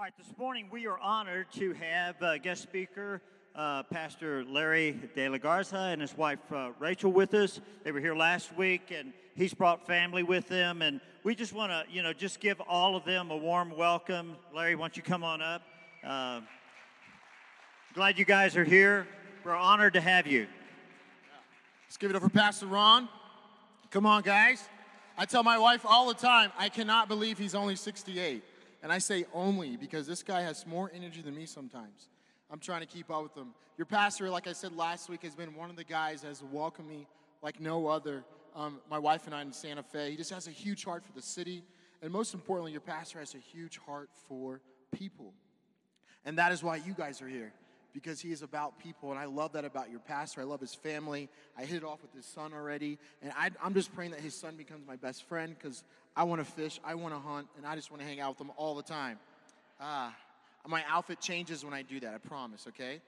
[0.00, 3.20] All right, this morning we are honored to have uh, guest speaker
[3.54, 7.60] uh, Pastor Larry De La Garza and his wife uh, Rachel with us.
[7.84, 11.70] They were here last week, and he's brought family with them, and we just want
[11.70, 14.38] to, you know, just give all of them a warm welcome.
[14.56, 15.60] Larry, why don't you come on up?
[16.02, 16.40] Uh,
[17.92, 19.06] glad you guys are here.
[19.44, 20.46] We're honored to have you.
[21.84, 23.06] Let's give it up for Pastor Ron.
[23.90, 24.66] Come on, guys.
[25.18, 28.42] I tell my wife all the time, I cannot believe he's only 68.
[28.82, 32.08] And I say only because this guy has more energy than me sometimes.
[32.50, 33.54] I'm trying to keep up with him.
[33.76, 36.42] Your pastor, like I said last week, has been one of the guys that has
[36.42, 37.06] welcomed me
[37.42, 38.24] like no other.
[38.54, 40.10] Um, my wife and I in Santa Fe.
[40.10, 41.62] He just has a huge heart for the city.
[42.02, 44.60] And most importantly, your pastor has a huge heart for
[44.92, 45.32] people.
[46.24, 47.52] And that is why you guys are here
[47.92, 49.10] because he is about people.
[49.10, 50.40] And I love that about your pastor.
[50.40, 51.28] I love his family.
[51.56, 52.98] I hit it off with his son already.
[53.22, 55.84] And I, am just praying that his son becomes my best friend because
[56.16, 58.30] I want to fish, I want to hunt, and I just want to hang out
[58.30, 59.18] with them all the time.
[59.80, 60.14] Ah,
[60.66, 63.00] my outfit changes when I do that, I promise, okay?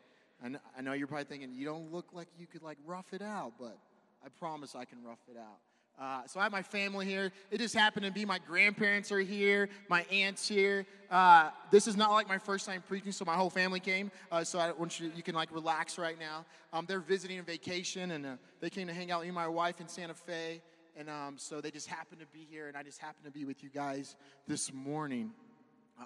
[0.43, 3.23] And I know you're probably thinking, you don't look like you could like rough it
[3.23, 3.77] out, but
[4.25, 5.59] I promise I can rough it out.
[6.01, 7.31] Uh, so I have my family here.
[7.51, 10.87] It just happened to be my grandparents are here, my aunts here.
[11.11, 14.11] Uh, this is not like my first time preaching, so my whole family came.
[14.31, 16.47] Uh, so I want you, you can like relax right now.
[16.73, 19.47] Um, they're visiting a vacation, and uh, they came to hang out with me my
[19.47, 20.63] wife in Santa Fe.
[20.97, 23.45] And um, so they just happened to be here, and I just happened to be
[23.45, 25.31] with you guys this morning.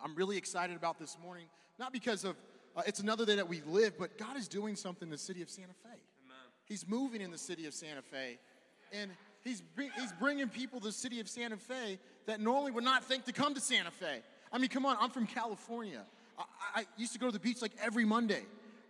[0.05, 1.47] I'm really excited about this morning,
[1.79, 2.37] not because of
[2.77, 5.41] uh, it's another day that we live, but God is doing something in the city
[5.41, 5.89] of Santa Fe.
[5.89, 6.37] Amen.
[6.67, 8.39] He's moving in the city of Santa Fe.
[8.92, 9.11] And
[9.42, 9.62] he's,
[9.98, 13.33] he's bringing people to the city of Santa Fe that normally would not think to
[13.33, 14.20] come to Santa Fe.
[14.53, 16.03] I mean, come on, I'm from California.
[16.39, 18.42] I, I used to go to the beach like every Monday.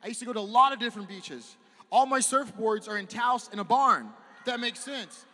[0.03, 1.57] I used to go to a lot of different beaches.
[1.93, 4.09] All my surfboards are in Taos in a barn.
[4.41, 5.25] If that makes sense.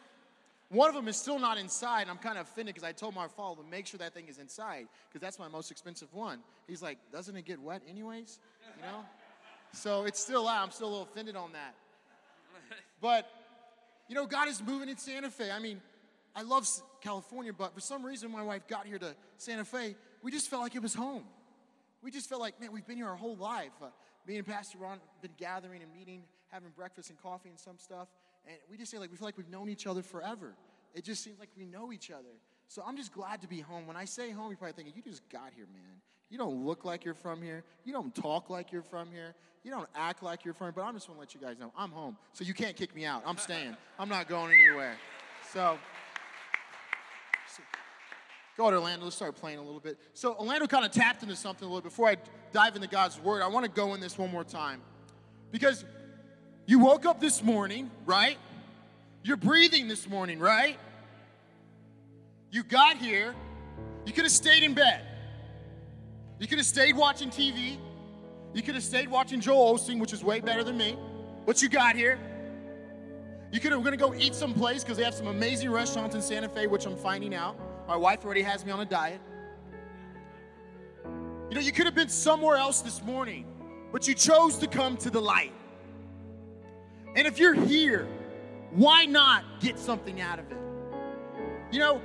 [0.73, 2.03] One of them is still not inside.
[2.03, 4.27] And I'm kind of offended because I told my father to make sure that thing
[4.29, 6.39] is inside because that's my most expensive one.
[6.67, 8.39] He's like, doesn't it get wet anyways?
[8.77, 9.05] You know?
[9.73, 10.63] So it's still out.
[10.63, 11.75] I'm still a little offended on that.
[13.03, 13.31] But,
[14.09, 15.51] you know, God is moving in Santa Fe.
[15.51, 15.81] I mean,
[16.35, 16.67] I love
[17.03, 19.95] California, but for some reason, my wife got here to Santa Fe.
[20.23, 21.25] We just felt like it was home.
[22.03, 23.73] We just felt like, man, we've been here our whole life.
[23.83, 23.87] Uh,
[24.27, 27.77] me and Pastor Ron have been gathering and meeting, having breakfast and coffee and some
[27.77, 28.09] stuff.
[28.47, 30.55] And we just say, like, we feel like we've known each other forever.
[30.95, 32.35] It just seems like we know each other.
[32.69, 33.87] So I'm just glad to be home.
[33.87, 36.01] When I say home, you're probably thinking, you just got here, man.
[36.31, 37.63] You don't look like you're from here.
[37.85, 39.35] You don't talk like you're from here.
[39.63, 40.73] You don't act like you're from here.
[40.73, 42.17] But I'm just want to let you guys know I'm home.
[42.33, 43.23] So you can't kick me out.
[43.27, 43.77] I'm staying.
[43.99, 44.97] I'm not going anywhere.
[45.53, 45.79] So,
[47.55, 47.63] so
[48.57, 49.05] go ahead, Orlando.
[49.05, 49.99] Let's start playing a little bit.
[50.15, 51.83] So Orlando kind of tapped into something a little.
[51.83, 52.17] Before I
[52.53, 54.81] dive into God's word, I want to go in this one more time.
[55.51, 55.85] Because
[56.67, 58.39] you woke up this morning, right?
[59.23, 60.79] You're breathing this morning, right?
[62.51, 63.35] You got here.
[64.05, 65.03] You could have stayed in bed.
[66.39, 67.77] You could have stayed watching TV.
[68.53, 70.97] You could have stayed watching Joel Osteen, which is way better than me.
[71.47, 72.19] But you got here.
[73.53, 76.23] You could have, we're gonna go eat someplace because they have some amazing restaurants in
[76.23, 77.57] Santa Fe, which I'm finding out.
[77.87, 79.21] My wife already has me on a diet.
[81.05, 83.47] You know, you could have been somewhere else this morning,
[83.93, 85.53] but you chose to come to the light.
[87.15, 88.09] And if you're here,
[88.71, 90.59] why not get something out of it?
[91.71, 92.01] You know,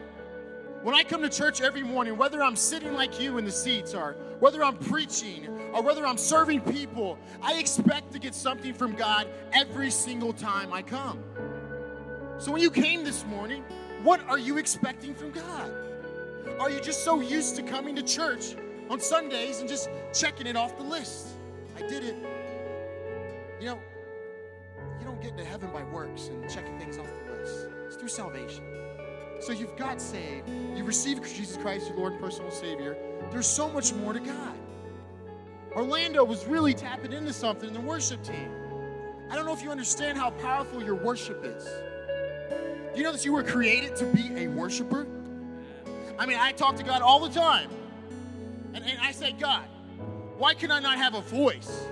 [0.83, 3.93] when I come to church every morning, whether I'm sitting like you in the seats
[3.93, 8.93] or whether I'm preaching or whether I'm serving people, I expect to get something from
[8.95, 11.23] God every single time I come.
[12.37, 13.63] So when you came this morning,
[14.03, 15.71] what are you expecting from God?
[16.59, 18.55] Are you just so used to coming to church
[18.89, 21.27] on Sundays and just checking it off the list?
[21.75, 22.15] I did it.
[23.59, 23.79] You know,
[25.07, 27.67] don't get to heaven by works and checking things off the list.
[27.85, 28.63] It's through salvation.
[29.39, 30.49] So you've got saved.
[30.75, 32.97] You received Jesus Christ, your Lord and personal Savior.
[33.31, 34.53] There's so much more to God.
[35.73, 38.51] Orlando was really tapping into something in the worship team.
[39.29, 41.63] I don't know if you understand how powerful your worship is.
[42.93, 45.07] Do you know that you were created to be a worshiper?
[46.19, 47.69] I mean, I talk to God all the time.
[48.73, 49.65] And, and I say, God,
[50.37, 51.85] why can I not have a voice?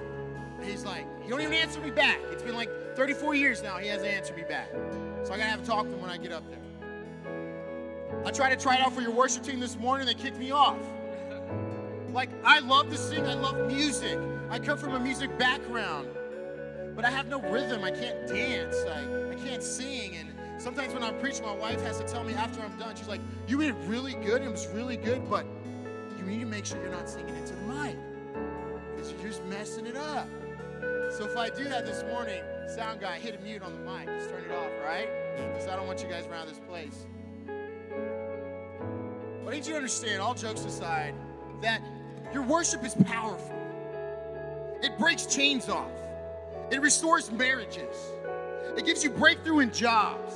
[0.60, 2.20] And he's like, you don't even answer me back.
[2.32, 4.70] It's been like 34 years now, he hasn't answered me back.
[5.24, 6.60] So I gotta have a talk to him when I get up there.
[8.26, 10.52] I tried to try it out for your worship team this morning, they kicked me
[10.52, 10.80] off.
[12.14, 14.18] Like, I love to sing, I love music.
[14.50, 16.08] I come from a music background,
[16.96, 17.84] but I have no rhythm.
[17.84, 20.16] I can't dance, I, I can't sing.
[20.16, 23.10] And sometimes when I preach, my wife has to tell me after I'm done, she's
[23.10, 25.46] like, You did really good, it was really good, but
[26.18, 27.98] you need to make sure you're not singing into the mic
[28.96, 30.30] because you're just messing it up.
[31.12, 34.08] So if I do that this morning, sound guy, hit a mute on the mic.
[34.08, 35.08] Just turn it off, right?
[35.36, 37.06] Because I don't want you guys around this place.
[39.44, 41.14] But I need you to understand, all jokes aside,
[41.62, 41.82] that
[42.34, 43.56] Your worship is powerful.
[44.82, 45.92] It breaks chains off.
[46.70, 47.96] It restores marriages.
[48.76, 50.34] It gives you breakthrough in jobs.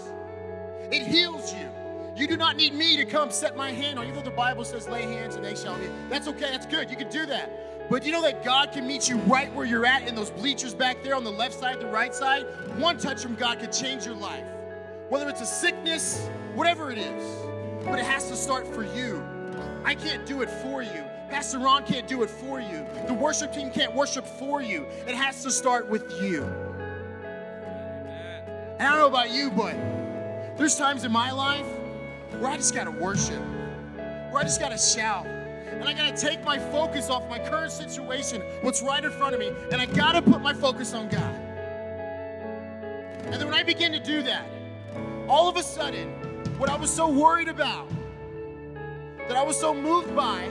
[0.92, 1.70] It heals you.
[2.16, 4.14] You do not need me to come set my hand on you.
[4.14, 5.90] Though the Bible says, lay hands and they shall be.
[6.10, 6.52] That's okay.
[6.52, 6.90] That's good.
[6.90, 7.69] You can do that.
[7.90, 10.76] But you know that God can meet you right where you're at in those bleachers
[10.76, 12.46] back there on the left side, the right side?
[12.78, 14.46] One touch from God could change your life.
[15.10, 17.24] Whether it's a sickness, whatever it is.
[17.84, 19.24] But it has to start for you.
[19.84, 21.04] I can't do it for you.
[21.30, 22.86] Pastor Ron can't do it for you.
[23.08, 24.86] The worship team can't worship for you.
[25.08, 26.44] It has to start with you.
[28.78, 29.74] And I don't know about you, but
[30.58, 31.66] there's times in my life
[32.38, 33.42] where I just gotta worship,
[34.32, 35.26] where I just gotta shout.
[35.80, 39.40] And I gotta take my focus off my current situation, what's right in front of
[39.40, 41.36] me, and I gotta put my focus on God.
[43.24, 44.46] And then when I begin to do that,
[45.30, 46.10] all of a sudden,
[46.58, 47.88] what I was so worried about,
[49.30, 50.50] that I was so moved by,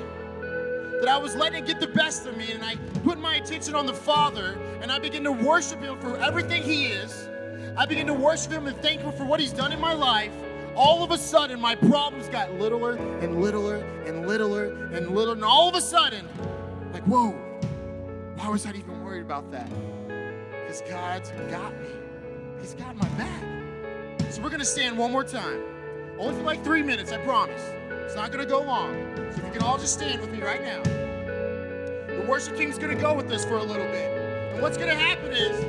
[1.00, 3.74] that I was letting it get the best of me, and I put my attention
[3.74, 7.28] on the Father, and I begin to worship Him for everything He is.
[7.76, 10.32] I begin to worship Him and thank Him for what He's done in my life.
[10.78, 15.44] All of a sudden, my problems got littler and littler and littler and littler, and
[15.44, 16.24] all of a sudden,
[16.92, 17.32] like, whoa,
[18.36, 19.68] why was I even worried about that?
[20.06, 21.88] Because God's got me.
[22.60, 23.42] He's got my back.
[24.30, 25.60] So we're gonna stand one more time.
[26.16, 27.60] Only for like three minutes, I promise.
[28.04, 28.94] It's not gonna go long.
[29.16, 30.80] So if you can all just stand with me right now.
[30.84, 34.52] The worship team's gonna go with us for a little bit.
[34.52, 35.60] And what's gonna happen is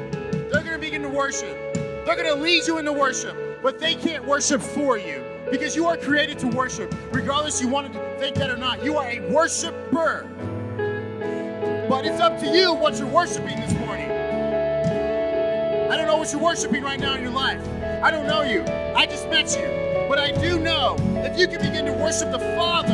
[0.52, 1.58] they're gonna begin to worship.
[2.06, 5.98] They're gonna lead you into worship, but they can't worship for you because you are
[5.98, 8.84] created to worship, regardless you wanted to think that or not.
[8.84, 10.28] You are a worshiper.
[11.90, 14.12] But it's up to you what you're worshiping this morning.
[15.90, 17.62] I don't know what you're worshiping right now in your life.
[18.04, 18.64] I don't know you.
[18.96, 20.08] I just met you.
[20.08, 22.94] But I do know if you can begin to worship the Father,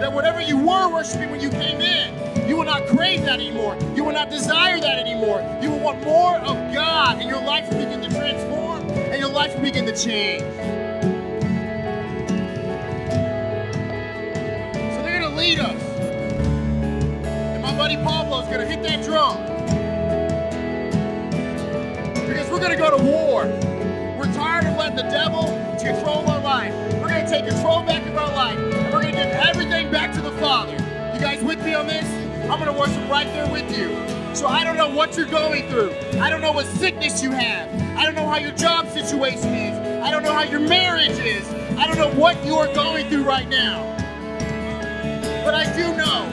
[0.00, 3.76] that whatever you were worshiping when you came in, you will not crave that anymore.
[3.94, 5.40] You will not desire that anymore.
[5.60, 8.55] You will want more of God, and your life will begin to transform,
[9.36, 10.40] life begin to change.
[14.94, 15.82] So they're going to lead us.
[17.52, 19.36] And my buddy Pablo is going to hit that drum.
[22.26, 23.44] Because we're going to go to war.
[24.16, 25.42] We're tired of letting the devil
[25.78, 26.72] control our life.
[26.94, 28.58] We're going to take control back of our life.
[28.58, 30.72] And we're going to give everything back to the Father.
[31.12, 32.25] You guys with me on this?
[32.48, 33.88] I'm going to worship right there with you.
[34.36, 35.92] So I don't know what you're going through.
[36.20, 37.68] I don't know what sickness you have.
[37.98, 40.04] I don't know how your job situation is.
[40.04, 41.48] I don't know how your marriage is.
[41.76, 43.82] I don't know what you are going through right now.
[45.44, 46.28] But I do know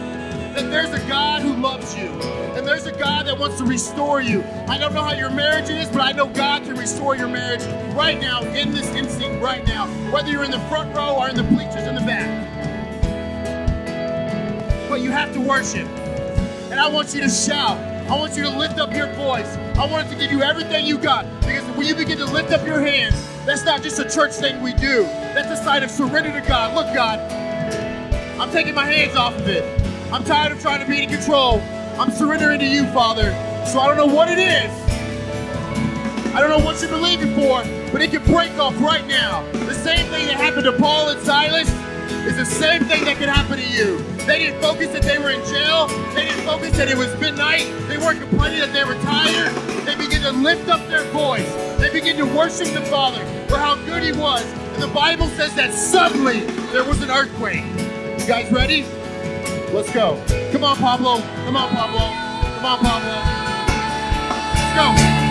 [0.53, 2.09] that there's a God who loves you.
[2.55, 4.43] And there's a God that wants to restore you.
[4.67, 7.63] I don't know how your marriage is, but I know God can restore your marriage
[7.95, 9.87] right now, in this instant, right now.
[10.11, 12.49] Whether you're in the front row or in the bleachers in the back.
[14.89, 15.87] But you have to worship.
[16.73, 17.77] And I want you to shout.
[18.09, 19.45] I want you to lift up your voice.
[19.77, 21.23] I want to give you everything you got.
[21.41, 23.13] Because when you begin to lift up your hands,
[23.45, 25.03] that's not just a church thing we do.
[25.03, 26.73] That's a sign of surrender to God.
[26.73, 27.19] Look, God,
[28.41, 29.63] I'm taking my hands off of it.
[30.11, 31.61] I'm tired of trying to be in control.
[31.99, 33.29] I'm surrendering to you, Father.
[33.67, 34.71] So I don't know what it is.
[36.33, 37.61] I don't know what you're believing for,
[37.91, 39.43] but it can break off right now.
[39.51, 41.69] The same thing that happened to Paul and Silas
[42.27, 43.97] is the same thing that can happen to you.
[44.25, 45.87] They didn't focus that they were in jail.
[46.13, 47.65] They didn't focus that it was midnight.
[47.87, 49.53] They weren't complaining that they were tired.
[49.85, 51.51] They began to lift up their voice.
[51.79, 54.43] They began to worship the Father for how good He was.
[54.73, 57.65] And the Bible says that suddenly there was an earthquake.
[58.19, 58.83] You guys ready?
[59.73, 60.23] Let's go.
[60.51, 61.19] Come on, Pablo.
[61.45, 61.99] Come on, Pablo.
[62.55, 63.43] Come on, Pablo.
[64.55, 65.22] Let's go.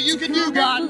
[0.00, 0.89] You can do, God.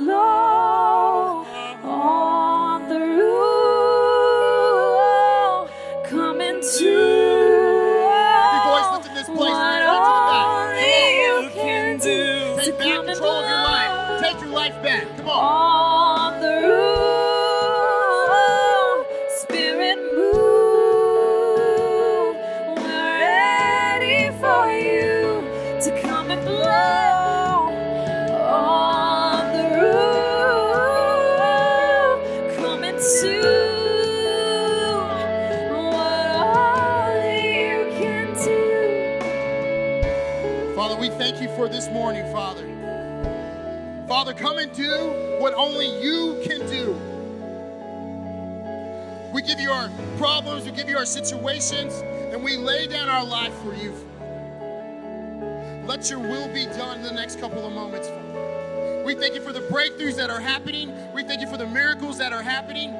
[62.11, 62.93] Miracles that are happening.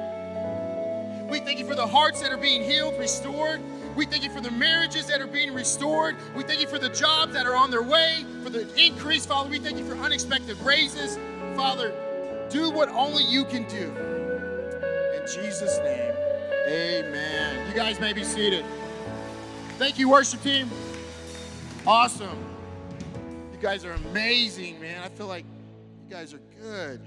[1.27, 3.61] We thank you for the hearts that are being healed, restored.
[3.95, 6.15] We thank you for the marriages that are being restored.
[6.35, 9.49] We thank you for the jobs that are on their way, for the increase, Father.
[9.49, 11.17] We thank you for unexpected raises.
[11.55, 11.91] Father,
[12.49, 13.91] do what only you can do.
[15.17, 16.13] In Jesus' name,
[16.67, 17.67] amen.
[17.67, 18.63] You guys may be seated.
[19.77, 20.69] Thank you, worship team.
[21.85, 22.37] Awesome.
[23.51, 25.01] You guys are amazing, man.
[25.03, 25.45] I feel like
[26.07, 27.01] you guys are good.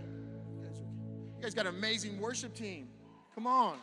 [1.45, 2.89] Guys got an amazing worship team.
[3.35, 3.77] Come on.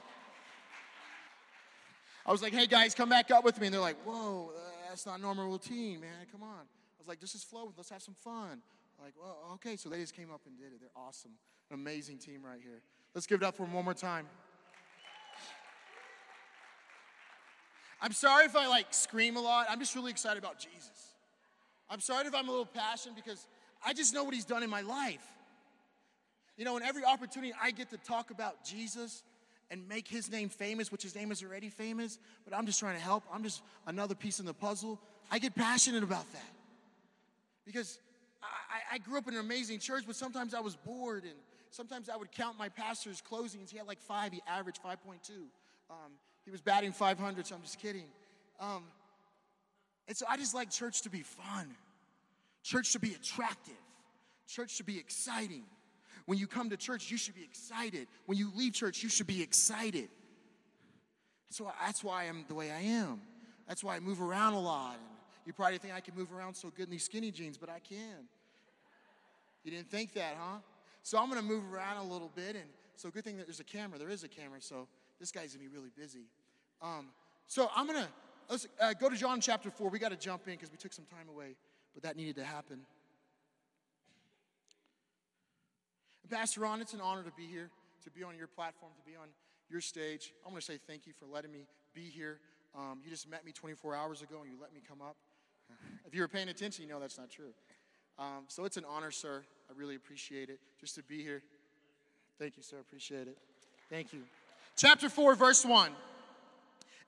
[2.26, 3.68] I was like, hey guys, come back up with me.
[3.68, 6.26] And they're like, whoa, uh, that's not normal routine, man.
[6.32, 6.50] Come on.
[6.50, 7.72] I was like, this is flow.
[7.78, 8.64] Let's have some fun.
[9.00, 9.76] Like, well, okay.
[9.76, 10.80] So they just came up and did it.
[10.80, 11.34] They're awesome.
[11.70, 12.82] An amazing team right here.
[13.14, 14.26] Let's give it up for them one more time.
[18.02, 19.68] I'm sorry if I like scream a lot.
[19.70, 21.14] I'm just really excited about Jesus.
[21.92, 23.46] I'm sorry if I'm a little passionate because
[23.86, 25.28] I just know what he's done in my life.
[26.62, 29.24] You know, in every opportunity I get to talk about Jesus
[29.72, 32.94] and make his name famous, which his name is already famous, but I'm just trying
[32.96, 33.24] to help.
[33.34, 35.00] I'm just another piece in the puzzle.
[35.32, 36.52] I get passionate about that.
[37.66, 37.98] Because
[38.44, 41.34] I, I grew up in an amazing church, but sometimes I was bored and
[41.72, 43.72] sometimes I would count my pastor's closings.
[43.72, 45.32] He had like five, he averaged 5.2.
[45.90, 46.12] Um,
[46.46, 48.06] he was batting 500, so I'm just kidding.
[48.60, 48.84] Um,
[50.08, 51.74] and so I just like church to be fun,
[52.62, 53.74] church to be attractive,
[54.46, 55.64] church to be exciting.
[56.32, 58.08] When you come to church, you should be excited.
[58.26, 60.08] When you leave church, you should be excited.
[61.50, 63.20] So that's why I'm the way I am.
[63.68, 64.94] That's why I move around a lot.
[64.94, 67.68] And you probably think I can move around so good in these skinny jeans, but
[67.68, 68.30] I can.
[69.66, 70.60] You didn't think that, huh?
[71.04, 73.66] So I'm gonna move around a little bit, and so good thing that there's a
[73.66, 74.00] camera.
[74.00, 74.88] There is a camera, so
[75.20, 76.28] this guy's gonna be really busy.
[76.82, 77.08] Um,
[77.48, 78.08] so I'm gonna
[78.50, 79.90] let's uh, go to John chapter four.
[79.90, 81.58] We got to jump in because we took some time away,
[81.94, 82.86] but that needed to happen.
[86.21, 87.70] And Pastor Ron, it's an honor to be here,
[88.06, 89.28] to be on your platform, to be on
[89.70, 90.34] your stage.
[90.46, 92.40] I want to say thank you for letting me be here.
[92.74, 95.18] Um, you just met me 24 hours ago and you let me come up.
[96.08, 97.54] If you were paying attention, you know that's not true.
[98.18, 99.44] Um, so it's an honor, sir.
[99.70, 101.42] I really appreciate it just to be here.
[102.40, 102.78] Thank you, sir.
[102.80, 103.38] Appreciate it.
[103.90, 104.22] Thank you.
[104.78, 105.92] Chapter 4, verse 1.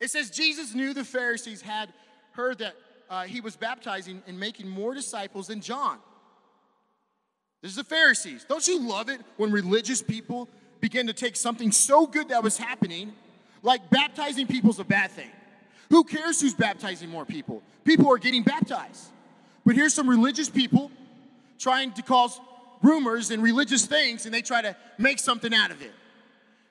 [0.02, 1.94] It says, Jesus knew the Pharisees had
[2.34, 2.76] heard that
[3.10, 6.00] uh, he was baptizing and making more disciples than John.
[7.64, 8.46] This is the Pharisees.
[8.48, 10.50] Don't you love it when religious people
[10.82, 13.14] begin to take something so good that was happening,
[13.64, 15.30] like baptizing people's a bad thing?
[15.90, 17.64] Who cares who's baptizing more people?
[17.86, 19.06] People are getting baptized.
[19.66, 20.92] But here's some religious people
[21.58, 22.38] trying to cause
[22.82, 25.94] rumors and religious things, and they try to make something out of it.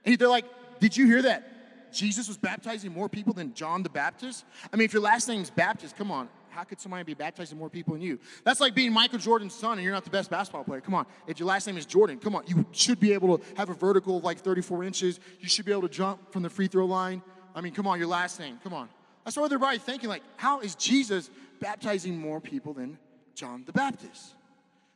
[0.04, 0.44] And they're like,
[0.78, 1.49] Did you hear that?
[1.90, 4.44] Jesus was baptizing more people than John the Baptist?
[4.70, 6.28] I mean, if your last name's Baptist, come on.
[6.52, 8.18] How could somebody be baptizing more people than you?
[8.44, 10.80] That's like being Michael Jordan's son and you're not the best basketball player.
[10.80, 11.06] Come on.
[11.26, 12.44] If your last name is Jordan, come on.
[12.47, 15.18] You should be able to have a vertical of like 34 inches.
[15.40, 17.23] You should be able to jump from the free throw line.
[17.54, 18.59] I mean, come on, your last name.
[18.62, 18.88] Come on.
[19.25, 20.09] That's what they're probably thinking.
[20.09, 21.30] Like, how is Jesus
[21.61, 22.99] baptizing more people than
[23.35, 24.35] John the Baptist?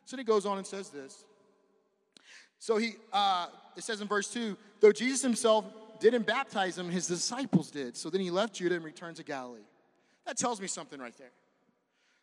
[0.04, 1.24] So then he goes on and says this.
[2.58, 3.46] So he, uh,
[3.76, 5.64] it says in verse 2, though Jesus himself
[6.00, 7.96] didn't baptize him, his disciples did.
[7.96, 9.60] So then he left Judah and returned to Galilee.
[10.26, 11.30] That tells me something right there.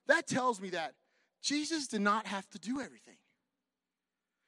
[0.08, 0.94] That tells me that
[1.42, 3.18] Jesus did not have to do everything.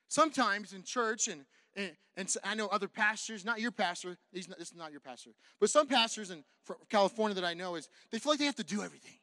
[0.08, 1.46] Sometimes in church, and,
[1.76, 5.02] and, and I know other pastors, not your pastor, he's not, this is not your
[5.02, 6.44] pastor, but some pastors in
[6.90, 9.16] California that I know is they feel like they have to do everything.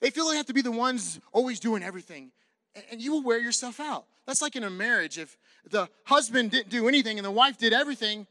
[0.00, 2.32] They feel they have to be the ones always doing everything.
[2.74, 4.04] And, and you will wear yourself out.
[4.26, 5.18] That's like in a marriage.
[5.18, 5.36] If
[5.70, 8.26] the husband didn't do anything and the wife did everything,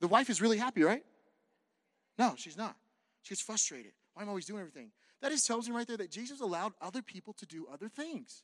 [0.00, 1.04] the wife is really happy, right?
[2.18, 2.76] No, she's not.
[3.22, 3.92] She gets frustrated.
[4.14, 4.90] Why am I always doing everything?
[5.20, 8.42] That just tells me right there that Jesus allowed other people to do other things.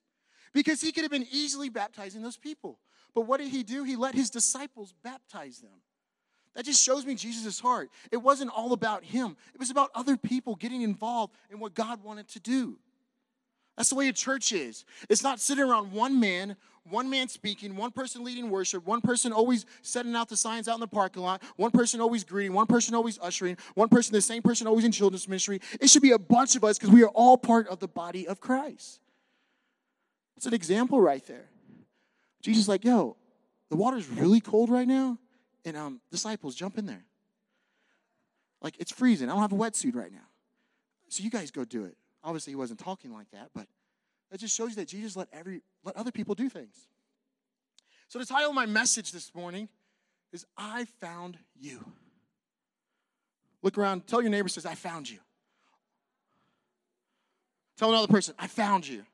[0.53, 2.79] because he could have been easily baptizing those people.
[3.15, 3.85] But what did he do?
[3.85, 5.83] He let his disciples baptize them.
[6.55, 7.91] That just shows me Jesus' heart.
[8.11, 12.03] It wasn't all about him, it was about other people getting involved in what God
[12.03, 12.79] wanted to do.
[13.77, 14.85] That's the way a church is.
[15.09, 19.33] It's not sitting around one man, one man speaking, one person leading worship, one person
[19.33, 22.67] always setting out the signs out in the parking lot, one person always greeting, one
[22.67, 25.61] person always ushering, one person, the same person always in children's ministry.
[25.81, 28.27] It should be a bunch of us because we are all part of the body
[28.27, 29.01] of Christ.
[30.37, 31.49] It's an example right there.
[32.41, 33.17] Jesus like, yo,
[33.69, 35.19] the water's really cold right now,
[35.65, 37.05] and um, disciples, jump in there.
[38.63, 39.29] Like, it's freezing.
[39.29, 40.29] I don't have a wetsuit right now.
[41.09, 41.97] So you guys go do it.
[42.27, 43.69] Obviously, he wasn't talking like that, but
[44.33, 46.89] that just shows you that Jesus let every let other people do things.
[48.09, 49.69] So the title of my message this morning
[50.33, 51.85] is I found you.
[53.63, 55.19] Look around, tell your neighbor says, I found you.
[57.79, 59.05] Tell another person, I found you.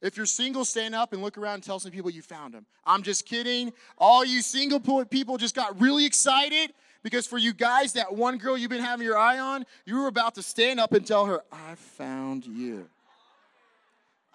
[0.00, 2.66] If you're single, stand up and look around and tell some people you found them.
[2.84, 3.72] I'm just kidding.
[3.98, 6.72] All you single people just got really excited
[7.06, 10.08] because for you guys, that one girl you've been having your eye on, you were
[10.08, 12.88] about to stand up and tell her, I found you.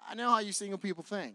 [0.08, 1.34] I know how you single people think.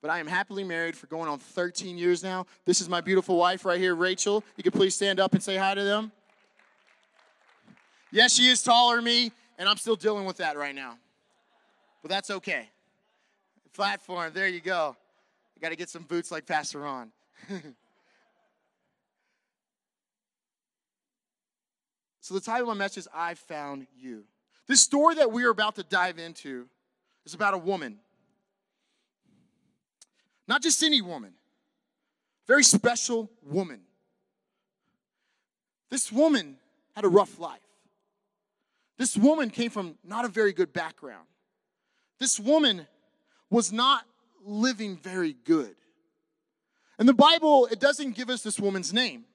[0.00, 2.46] But I am happily married for going on 13 years now.
[2.64, 4.42] This is my beautiful wife right here, Rachel.
[4.56, 6.10] You can please stand up and say hi to them.
[8.10, 10.96] Yes, she is taller than me, and I'm still dealing with that right now.
[12.00, 12.70] But that's okay.
[13.74, 14.96] Platform, there you go.
[15.54, 17.10] I got to get some boots like Pastor Ron.
[22.26, 24.24] so the title of my message is I Found You.
[24.66, 26.66] This story that we are about to dive into
[27.24, 28.00] is about a woman.
[30.48, 31.34] Not just any woman,
[32.48, 33.82] very special woman.
[35.88, 36.56] This woman
[36.96, 37.60] had a rough life.
[38.98, 41.28] This woman came from not a very good background.
[42.18, 42.88] This woman
[43.50, 44.02] was not
[44.44, 45.76] living very good.
[46.98, 49.26] And the Bible, it doesn't give us this woman's name.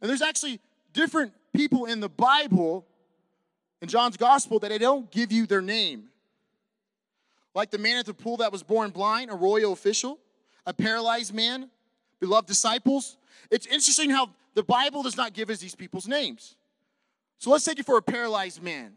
[0.00, 0.58] And there's actually
[0.94, 2.86] different people in the Bible,
[3.80, 6.08] in John's gospel, that they don't give you their name.
[7.54, 10.18] Like the man at the pool that was born blind, a royal official,
[10.66, 11.68] a paralyzed man,
[12.20, 13.16] beloved disciples.
[13.50, 16.56] It's interesting how the Bible does not give us these people's names.
[17.38, 18.92] So let's take it for a paralyzed man.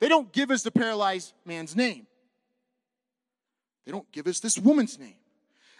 [0.00, 2.06] They don't give us the paralyzed man's name.
[3.84, 5.16] They don't give us this woman's name.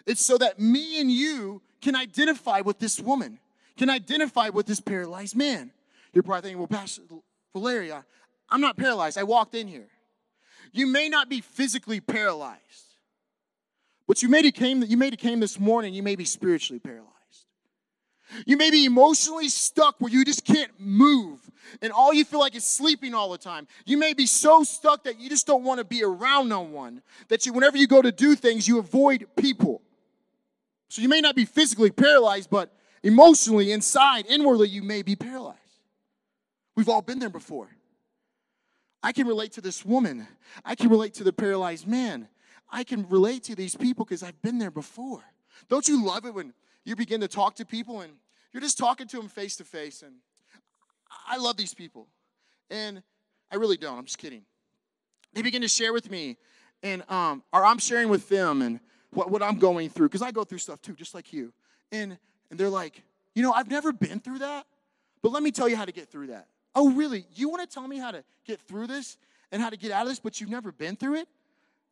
[0.05, 3.39] It's so that me and you can identify with this woman,
[3.77, 5.71] can identify with this paralyzed man.
[6.13, 7.03] You're probably thinking, well, Pastor
[7.53, 8.05] Valeria,
[8.49, 9.17] I'm not paralyzed.
[9.17, 9.89] I walked in here.
[10.71, 12.59] You may not be physically paralyzed,
[14.07, 17.09] but you may have came, you may came this morning, you may be spiritually paralyzed.
[18.45, 21.39] You may be emotionally stuck where you just can't move
[21.81, 23.67] and all you feel like is sleeping all the time.
[23.85, 27.01] You may be so stuck that you just don't want to be around no one,
[27.27, 29.81] that you, whenever you go to do things, you avoid people.
[30.89, 35.58] So you may not be physically paralyzed, but emotionally, inside, inwardly, you may be paralyzed.
[36.79, 37.67] We've all been there before.
[39.03, 40.25] I can relate to this woman.
[40.63, 42.29] I can relate to the paralyzed man.
[42.69, 45.21] I can relate to these people because I've been there before.
[45.67, 46.53] Don't you love it when
[46.85, 48.13] you begin to talk to people and
[48.53, 50.13] you're just talking to them face to face and
[51.27, 52.07] I love these people.
[52.69, 53.03] And
[53.51, 53.97] I really don't.
[53.97, 54.43] I'm just kidding.
[55.33, 56.37] They begin to share with me,
[56.81, 58.79] and um, or I'm sharing with them and
[59.11, 61.51] what, what I'm going through, because I go through stuff too, just like you.
[61.91, 62.17] And
[62.49, 63.03] and they're like,
[63.35, 64.65] you know, I've never been through that,
[65.21, 66.47] but let me tell you how to get through that.
[66.75, 67.25] Oh, really?
[67.35, 69.17] You want to tell me how to get through this
[69.51, 71.27] and how to get out of this, but you've never been through it?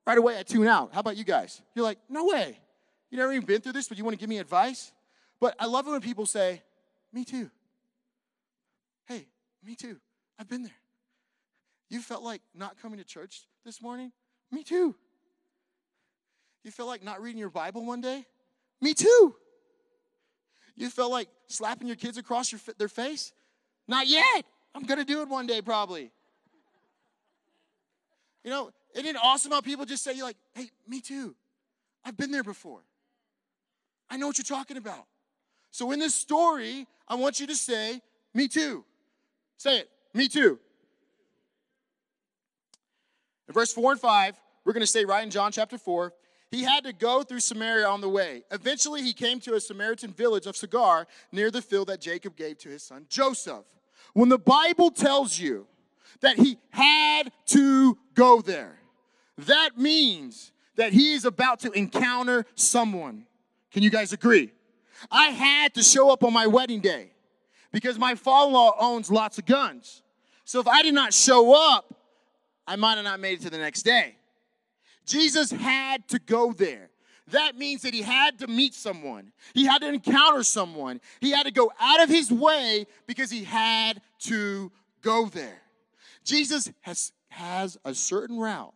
[0.06, 0.94] Right away, I tune out.
[0.94, 1.62] How about you guys?
[1.76, 2.60] You're like, no way.
[3.10, 4.92] You never even been through this, but you want to give me advice?
[5.40, 6.62] But I love it when people say,
[7.12, 7.50] me too.
[9.06, 9.28] Hey,
[9.66, 9.98] me too.
[10.40, 10.72] I've been there.
[11.90, 14.12] You felt like not coming to church this morning?
[14.52, 14.96] Me too.
[16.64, 18.26] You felt like not reading your Bible one day?
[18.82, 19.36] Me too.
[20.76, 23.34] You felt like slapping your kids across your, their face?
[23.88, 24.46] Not yet.
[24.78, 26.12] I'm going to do it one day probably.
[28.44, 31.36] You know, isn't it awesome how people just say, you're like, hey, me too.
[32.06, 32.82] I've been there before.
[34.08, 35.06] I know what you're talking about.
[35.72, 38.02] So in this story, I want you to say,
[38.36, 38.86] me too.
[39.58, 39.90] Say it.
[40.14, 40.60] Me too.
[43.48, 46.14] In verse 4 and 5, we're going to stay right in John chapter 4.
[46.52, 48.44] He had to go through Samaria on the way.
[48.52, 52.60] Eventually, he came to a Samaritan village of Sychar near the field that Jacob gave
[52.60, 53.66] to his son Joseph.
[54.14, 55.68] When the Bible tells you
[56.22, 58.80] that he had to go there,
[59.38, 63.26] that means that he is about to encounter someone.
[63.72, 64.52] Can you guys agree?
[65.12, 67.12] I had to show up on my wedding day
[67.72, 70.02] because my father in law owns lots of guns.
[70.46, 71.94] So if I did not show up,
[72.66, 74.16] I might have not made it to the next day.
[75.06, 76.90] Jesus had to go there.
[77.32, 79.34] That means that he had to meet someone.
[79.54, 81.02] He had to encounter someone.
[81.20, 85.62] He had to go out of his way because he had to go there.
[86.24, 88.74] Jesus has, has a certain route.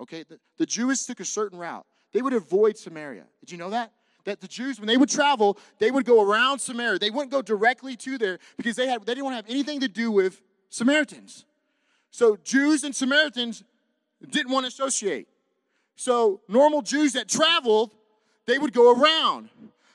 [0.00, 1.84] Okay, the, the Jews took a certain route.
[2.12, 3.24] They would avoid Samaria.
[3.40, 3.92] Did you know that?
[4.24, 6.98] That the Jews, when they would travel, they would go around Samaria.
[6.98, 9.80] They wouldn't go directly to there because they had they didn't want to have anything
[9.80, 11.44] to do with Samaritans.
[12.10, 13.64] So Jews and Samaritans
[14.30, 15.28] didn't want to associate.
[15.96, 17.94] So normal Jews that traveled,
[18.46, 19.50] they would go around.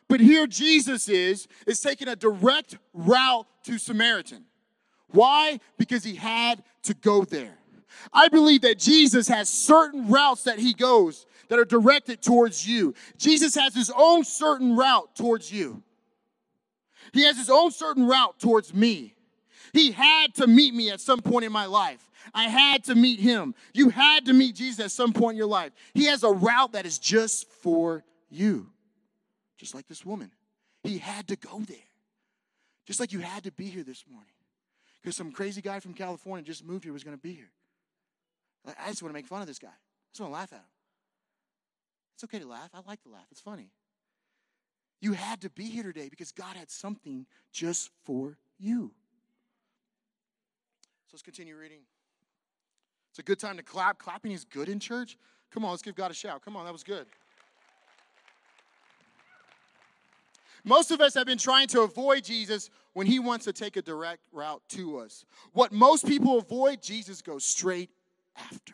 [0.08, 4.46] But here Jesus is, is taking a direct route to Samaritan.
[5.10, 5.60] Why?
[5.78, 7.58] Because he had to go there.
[8.14, 12.94] I believe that Jesus has certain routes that he goes that are directed towards you.
[13.18, 15.82] Jesus has his own certain route towards you.
[17.14, 19.14] He has his own certain route towards me.
[19.74, 22.10] He had to meet me at some point in my life.
[22.34, 23.56] I had to meet him.
[23.74, 25.72] You had to meet Jesus at some point in your life.
[25.94, 28.70] He has a route that is just for you,
[29.58, 30.32] just like this woman.
[30.84, 31.78] He had to go there,
[32.86, 34.32] just like you had to be here this morning.
[35.02, 37.52] Because some crazy guy from California just moved here was going to be here.
[38.66, 39.68] I just want to make fun of this guy.
[39.68, 40.66] I just want to laugh at him.
[42.16, 42.70] It's okay to laugh.
[42.74, 43.28] I like to laugh.
[43.32, 43.70] It's funny.
[45.02, 48.92] You had to be here today because God had something just for you.
[51.06, 51.82] So let's continue reading.
[53.16, 53.98] It's a good time to clap.
[53.98, 55.18] Clapping is good in church.
[55.50, 56.44] Come on, let's give God a shout.
[56.44, 57.06] Come on, that was good.
[60.66, 63.82] Most of us have been trying to avoid Jesus when he wants to take a
[63.82, 65.24] direct route to us.
[65.54, 67.90] What most people avoid, Jesus goes straight
[68.36, 68.74] after.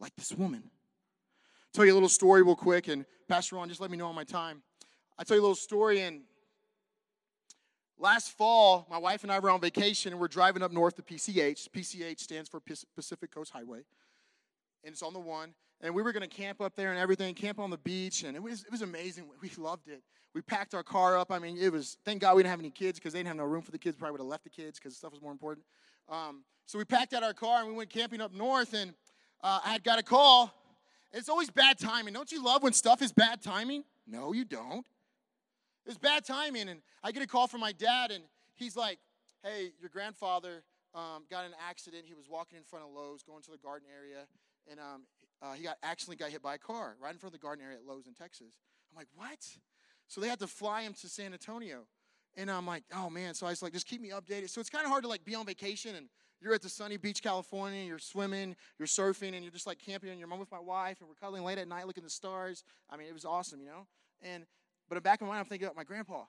[0.00, 0.64] Like this woman.
[0.64, 4.08] I'll tell you a little story real quick, and Pastor Ron, just let me know
[4.08, 4.60] on my time.
[5.18, 6.24] I'll tell you a little story, and
[7.98, 11.02] last fall, my wife and I were on vacation, and we're driving up north to
[11.02, 11.68] PCH.
[11.70, 12.60] PCH stands for
[12.94, 13.82] Pacific Coast Highway,
[14.84, 15.54] and it's on the one.
[15.80, 18.36] And we were going to camp up there and everything, camp on the beach, and
[18.36, 19.24] it was, it was amazing.
[19.40, 20.02] We loved it.
[20.34, 21.30] We packed our car up.
[21.30, 23.36] I mean, it was, thank God we didn't have any kids because they didn't have
[23.36, 23.96] no room for the kids.
[23.96, 25.64] Probably would have left the kids because stuff was more important.
[26.08, 28.92] Um, so we packed out our car and we went camping up north, and
[29.42, 30.52] uh, I had got a call.
[31.12, 32.12] It's always bad timing.
[32.12, 33.84] Don't you love when stuff is bad timing?
[34.06, 34.84] No, you don't.
[35.88, 38.22] It's bad timing, and I get a call from my dad, and
[38.54, 38.98] he's like,
[39.42, 40.62] "Hey, your grandfather
[40.94, 42.04] um, got an accident.
[42.06, 44.26] He was walking in front of Lowe's, going to the garden area,
[44.70, 45.06] and um,
[45.40, 47.64] uh, he got accidentally got hit by a car right in front of the garden
[47.64, 48.52] area at Lowe's in Texas."
[48.92, 49.38] I'm like, "What?"
[50.08, 51.86] So they had to fly him to San Antonio,
[52.36, 54.70] and I'm like, "Oh man!" So I was like, "Just keep me updated." So it's
[54.70, 57.82] kind of hard to like be on vacation and you're at the sunny beach, California,
[57.82, 61.00] you're swimming, you're surfing, and you're just like camping, and you're mom with my wife,
[61.00, 62.62] and we're cuddling late at night looking at the stars.
[62.88, 63.88] I mean, it was awesome, you know?
[64.22, 64.46] And
[64.88, 66.24] but in back in my mind, I'm thinking about my grandpa.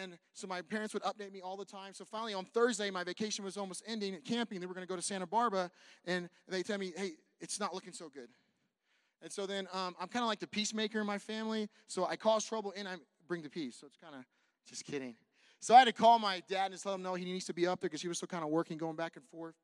[0.00, 1.94] And so my parents would update me all the time.
[1.94, 4.60] So finally on Thursday, my vacation was almost ending at camping.
[4.60, 5.70] They were gonna go to Santa Barbara,
[6.04, 8.28] and they tell me, hey, it's not looking so good.
[9.22, 11.68] And so then um, I'm kind of like the peacemaker in my family.
[11.86, 13.76] So I cause trouble and I bring the peace.
[13.80, 14.24] So it's kind of
[14.68, 15.14] just kidding.
[15.60, 17.54] So I had to call my dad and just let him know he needs to
[17.54, 19.54] be up there because he was still kind of working, going back and forth.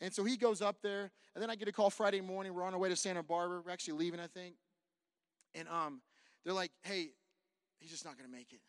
[0.00, 2.52] And so he goes up there, and then I get a call Friday morning.
[2.52, 3.62] We're on our way to Santa Barbara.
[3.64, 4.56] We're actually leaving, I think.
[5.54, 6.02] And um,
[6.44, 7.12] they're like, "Hey,
[7.78, 8.62] he's just not going to make it.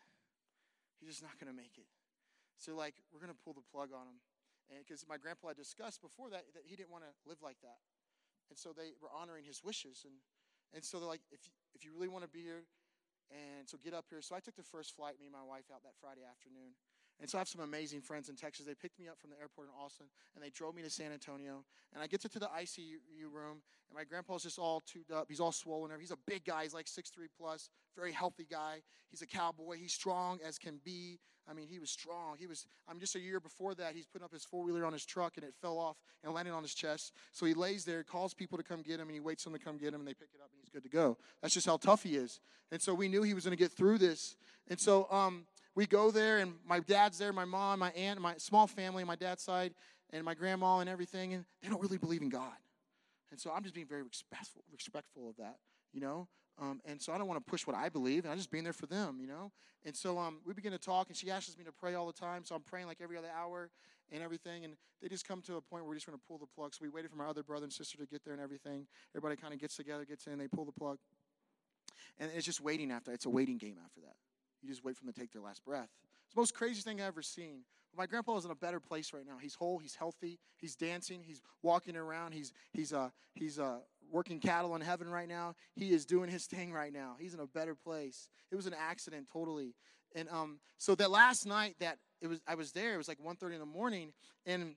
[1.00, 1.86] He's just not going to make it."
[2.58, 4.18] So like, we're going to pull the plug on him,
[4.70, 7.60] and because my grandpa had discussed before that that he didn't want to live like
[7.62, 7.80] that,
[8.50, 10.14] and so they were honoring his wishes, and
[10.74, 11.40] and so they're like, "If
[11.74, 12.66] if you really want to be here,
[13.30, 14.20] and so get up here.
[14.22, 16.72] So I took the first flight, me and my wife, out that Friday afternoon.
[17.20, 18.66] And so I have some amazing friends in Texas.
[18.66, 21.12] They picked me up from the airport in Austin and they drove me to San
[21.12, 21.64] Antonio.
[21.92, 25.26] And I get to, to the ICU room and my grandpa's just all tuned up.
[25.28, 25.90] He's all swollen.
[25.98, 26.62] He's a big guy.
[26.62, 28.82] He's like 6'3 plus, very healthy guy.
[29.10, 29.78] He's a cowboy.
[29.78, 31.18] He's strong as can be.
[31.50, 32.36] I mean, he was strong.
[32.38, 34.84] He was, I mean, just a year before that, he's putting up his four wheeler
[34.84, 37.14] on his truck and it fell off and landed on his chest.
[37.32, 39.58] So he lays there, calls people to come get him, and he waits for them
[39.58, 41.16] to come get him, and they pick it up, and he's good to go.
[41.40, 42.40] That's just how tough he is.
[42.70, 44.36] And so we knew he was going to get through this.
[44.68, 45.46] And so um,
[45.78, 49.14] we go there, and my dad's there, my mom, my aunt, my small family my
[49.14, 49.72] dad's side,
[50.10, 52.58] and my grandma and everything, and they don't really believe in God.
[53.30, 55.58] And so I'm just being very respectful, respectful of that,
[55.92, 56.26] you know.
[56.60, 58.64] Um, and so I don't want to push what I believe, and I'm just being
[58.64, 59.52] there for them, you know.
[59.84, 62.12] And so um, we begin to talk, and she asks me to pray all the
[62.12, 62.44] time.
[62.44, 63.70] So I'm praying like every other hour
[64.10, 64.64] and everything.
[64.64, 66.74] And they just come to a point where we're just going to pull the plug.
[66.74, 68.88] So we waited for my other brother and sister to get there and everything.
[69.14, 70.98] Everybody kind of gets together, gets in, they pull the plug.
[72.18, 73.12] And it's just waiting after.
[73.12, 74.16] It's a waiting game after that.
[74.62, 75.88] You just wait for them to take their last breath.
[76.24, 77.64] It's the most craziest thing I've ever seen.
[77.96, 79.38] My grandpa is in a better place right now.
[79.40, 83.78] He's whole, he's healthy, he's dancing, he's walking around, he's he's uh he's uh
[84.10, 85.54] working cattle in heaven right now.
[85.74, 87.16] He is doing his thing right now.
[87.18, 88.28] He's in a better place.
[88.50, 89.74] It was an accident totally.
[90.14, 93.18] And um so that last night that it was I was there, it was like
[93.18, 94.12] 1:30 in the morning
[94.44, 94.74] and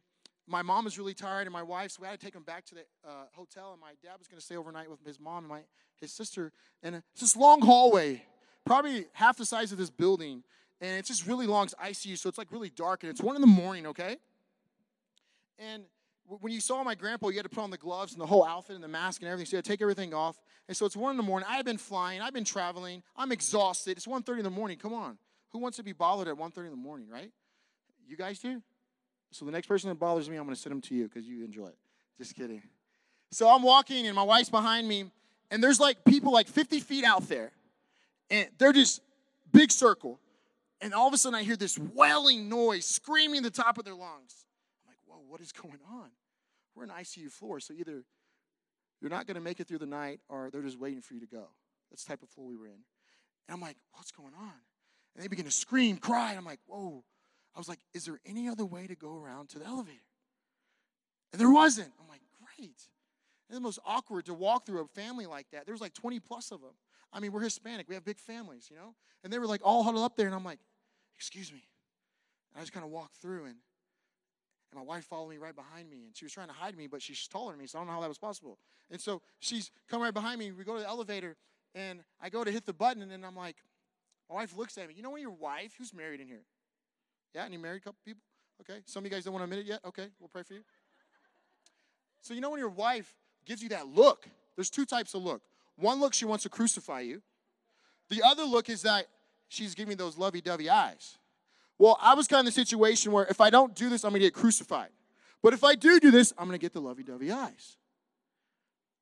[0.48, 2.66] my mom was really tired and my wife, so we had to take him back
[2.66, 3.72] to the uh, hotel.
[3.72, 5.62] And my dad was going to stay overnight with his mom and my
[6.00, 6.52] his sister.
[6.84, 8.26] And it's this long hallway,
[8.66, 10.44] probably half the size of this building,
[10.80, 11.66] and it's just really long.
[11.66, 13.88] It's ICU, so it's like really dark, and it's one in the morning.
[13.88, 14.18] Okay.
[15.60, 15.84] And
[16.40, 18.46] when you saw my grandpa, you had to put on the gloves and the whole
[18.46, 19.46] outfit and the mask and everything.
[19.46, 20.40] So you had to take everything off.
[20.68, 21.48] And so it's one in the morning.
[21.50, 22.22] I've been flying.
[22.22, 23.04] I've been traveling.
[23.18, 23.98] I'm exhausted.
[23.98, 24.78] It's 1.30 in the morning.
[24.78, 25.18] Come on.
[25.52, 27.32] Who wants to be bothered at 1.30 in the morning, right?
[28.08, 28.62] You guys do?
[29.32, 31.28] So the next person that bothers me, I'm going to send them to you because
[31.28, 31.78] you enjoy it.
[32.18, 32.62] Just kidding.
[33.32, 35.12] So I'm walking and my wife's behind me,
[35.50, 37.52] and there's like people like 50 feet out there,
[38.32, 39.02] and they're just
[39.52, 40.20] big circle.
[40.80, 43.94] And all of a sudden, I hear this wailing noise, screaming the top of their
[43.94, 44.46] lungs.
[44.84, 46.10] I'm like, whoa, what is going on?
[46.74, 48.04] We're an ICU floor, so either
[49.00, 51.20] you're not going to make it through the night or they're just waiting for you
[51.20, 51.50] to go.
[51.92, 52.72] That's the type of floor we were in.
[52.72, 54.54] And I'm like, what's going on?
[55.14, 56.30] And they begin to scream, cry.
[56.30, 57.04] And I'm like, whoa.
[57.54, 59.98] I was like, is there any other way to go around to the elevator?
[61.34, 61.92] And there wasn't.
[62.00, 62.22] I'm like,
[62.58, 62.72] great.
[62.72, 62.90] It's
[63.50, 65.66] the most awkward to walk through a family like that.
[65.66, 66.72] There was like 20 plus of them.
[67.14, 67.88] I mean, we're Hispanic.
[67.90, 68.94] We have big families, you know?
[69.24, 70.26] And they were like all huddled up there.
[70.26, 70.60] And I'm like,
[71.16, 71.64] excuse me.
[72.54, 73.56] And I just kind of walked through and
[74.72, 76.88] and my wife followed me right behind me, and she was trying to hide me,
[76.88, 78.58] but she's taller than me, so I don't know how that was possible.
[78.90, 80.52] And so she's come right behind me.
[80.52, 81.36] We go to the elevator,
[81.76, 83.58] and I go to hit the button, and then I'm like,
[84.30, 84.94] my wife looks at me.
[84.96, 86.44] You know when your wife, who's married in here?
[87.36, 88.22] Yeah, any married couple people?
[88.62, 88.80] Okay.
[88.86, 89.82] Some of you guys don't want to admit it yet?
[89.86, 90.62] Okay, we'll pray for you.
[92.22, 93.14] So you know when your wife
[93.46, 95.42] gives you that look, there's two types of look.
[95.82, 97.22] One look, she wants to crucify you.
[98.10, 99.08] The other look is that
[99.48, 101.18] she's giving those lovey-dovey eyes.
[101.78, 104.12] Well, I was kind of in the situation where if I don't do this, I'm
[104.12, 104.90] going to get crucified.
[105.42, 107.78] But if I do do this, I'm going to get the lovey-dovey eyes.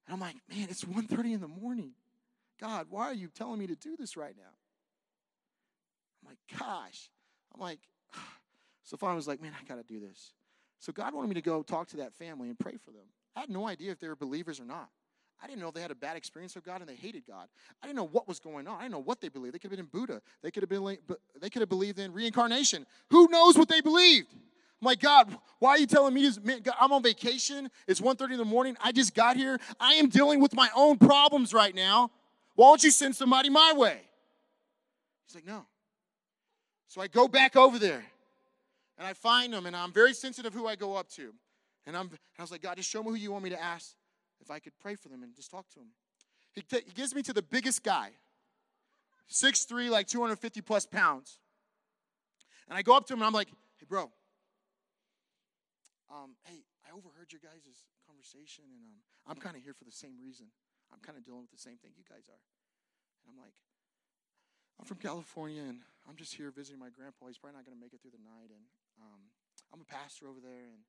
[0.07, 1.91] And I'm like, man, it's 1.30 in the morning.
[2.59, 4.53] God, why are you telling me to do this right now?
[6.23, 7.09] I'm like, gosh.
[7.53, 7.79] I'm like,
[8.83, 10.33] so finally I was like, man, I got to do this.
[10.79, 13.05] So God wanted me to go talk to that family and pray for them.
[13.35, 14.89] I had no idea if they were believers or not.
[15.41, 17.47] I didn't know they had a bad experience with God and they hated God.
[17.81, 18.77] I didn't know what was going on.
[18.77, 19.55] I didn't know what they believed.
[19.55, 20.21] They could have been in Buddha.
[20.41, 20.97] They could have been
[21.39, 22.85] they could have believed in reincarnation.
[23.09, 24.27] Who knows what they believed?
[24.81, 26.29] I'm like, God, why are you telling me?
[26.79, 27.69] I'm on vacation.
[27.87, 28.77] It's 1.30 in the morning.
[28.81, 29.59] I just got here.
[29.79, 32.11] I am dealing with my own problems right now.
[32.55, 33.99] Why don't you send somebody my way?
[35.27, 35.65] He's like, no.
[36.87, 38.05] So I go back over there
[38.97, 41.33] and I find them, and I'm very sensitive who I go up to.
[41.85, 43.95] And, I'm, I was like, God, just show me who you want me to ask
[44.41, 45.89] if I could pray for them and just talk to them.
[46.53, 48.11] He, t- he gives me to the biggest guy,
[49.29, 51.39] 6'3, like 250 plus pounds.
[52.67, 54.11] And I go up to him and I'm like, hey, bro,
[56.09, 58.97] um, hey, I overheard your guys' conversation and um,
[59.29, 60.47] I'm kind of here for the same reason.
[60.89, 62.43] I'm kind of dealing with the same thing you guys are.
[63.21, 63.53] And I'm like,
[64.81, 67.29] I'm from California and I'm just here visiting my grandpa.
[67.29, 68.49] He's probably not going to make it through the night.
[68.49, 68.65] And
[68.97, 69.21] um,
[69.69, 70.73] I'm a pastor over there.
[70.73, 70.81] And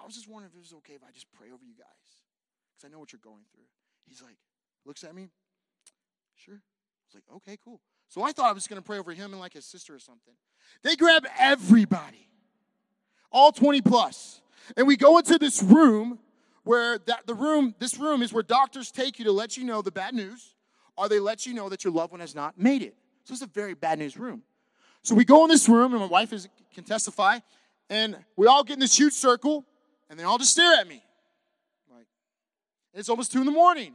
[0.00, 2.25] I was just wondering if it was okay if I just pray over you guys
[2.76, 3.64] because I know what you're going through.
[4.08, 4.36] He's like,
[4.84, 5.28] looks at me,
[6.34, 6.54] sure.
[6.54, 7.80] I was like, okay, cool.
[8.08, 9.98] So I thought I was going to pray over him and like his sister or
[9.98, 10.34] something.
[10.82, 12.28] They grab everybody,
[13.30, 14.40] all 20 plus,
[14.76, 16.18] and we go into this room
[16.64, 19.82] where that the room, this room is where doctors take you to let you know
[19.82, 20.54] the bad news,
[20.96, 22.96] or they let you know that your loved one has not made it.
[23.24, 24.42] So it's a very bad news room.
[25.02, 27.38] So we go in this room, and my wife is, can testify,
[27.88, 29.64] and we all get in this huge circle,
[30.10, 31.02] and they all just stare at me.
[32.96, 33.94] It's almost two in the morning.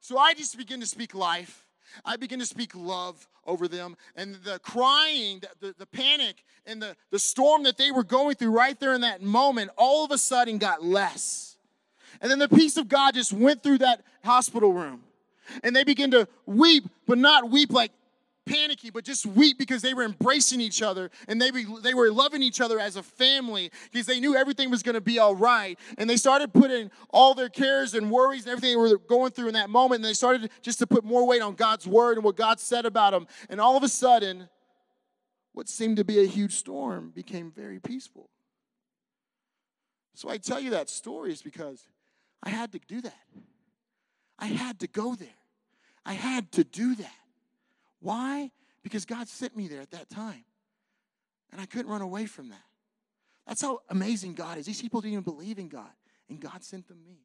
[0.00, 1.66] So I just begin to speak life.
[2.04, 3.96] I begin to speak love over them.
[4.14, 8.50] And the crying, the, the, panic, and the, the storm that they were going through
[8.50, 11.56] right there in that moment, all of a sudden got less.
[12.20, 15.02] And then the peace of God just went through that hospital room.
[15.64, 17.90] And they began to weep, but not weep like
[18.48, 21.50] panicky, but just weep because they were embracing each other and they,
[21.82, 25.00] they were loving each other as a family because they knew everything was going to
[25.00, 25.78] be all right.
[25.98, 29.48] And they started putting all their cares and worries and everything they were going through
[29.48, 30.00] in that moment.
[30.00, 32.86] And they started just to put more weight on God's word and what God said
[32.86, 33.26] about them.
[33.48, 34.48] And all of a sudden,
[35.52, 38.30] what seemed to be a huge storm became very peaceful.
[40.14, 41.86] So I tell you that story is because
[42.42, 43.24] I had to do that.
[44.38, 45.28] I had to go there.
[46.04, 47.12] I had to do that.
[48.00, 48.50] Why?
[48.82, 50.44] Because God sent me there at that time.
[51.52, 52.64] And I couldn't run away from that.
[53.46, 54.66] That's how amazing God is.
[54.66, 55.90] These people didn't even believe in God,
[56.28, 57.24] and God sent them me.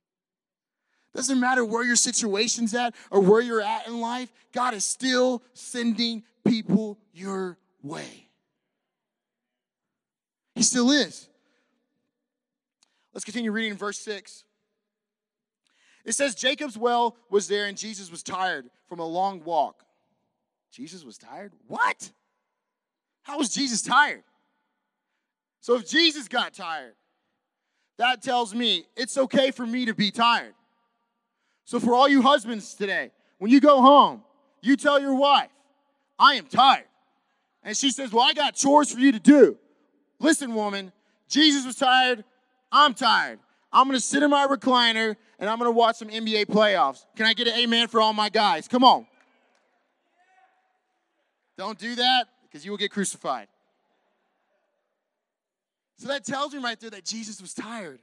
[1.13, 5.43] Doesn't matter where your situation's at or where you're at in life, God is still
[5.53, 8.29] sending people your way.
[10.55, 11.29] He still is.
[13.13, 14.43] Let's continue reading verse 6.
[16.05, 19.82] It says, Jacob's well was there, and Jesus was tired from a long walk.
[20.73, 21.53] Jesus was tired?
[21.67, 22.11] What?
[23.21, 24.23] How was Jesus tired?
[25.61, 26.95] So if Jesus got tired,
[27.97, 30.55] that tells me it's okay for me to be tired.
[31.65, 34.23] So, for all you husbands today, when you go home,
[34.61, 35.49] you tell your wife,
[36.19, 36.85] I am tired.
[37.63, 39.57] And she says, Well, I got chores for you to do.
[40.19, 40.91] Listen, woman,
[41.29, 42.25] Jesus was tired.
[42.71, 43.39] I'm tired.
[43.71, 47.05] I'm going to sit in my recliner and I'm going to watch some NBA playoffs.
[47.15, 48.67] Can I get an amen for all my guys?
[48.67, 49.07] Come on.
[51.57, 53.47] Don't do that because you will get crucified.
[55.97, 57.99] So that tells me right there that Jesus was tired.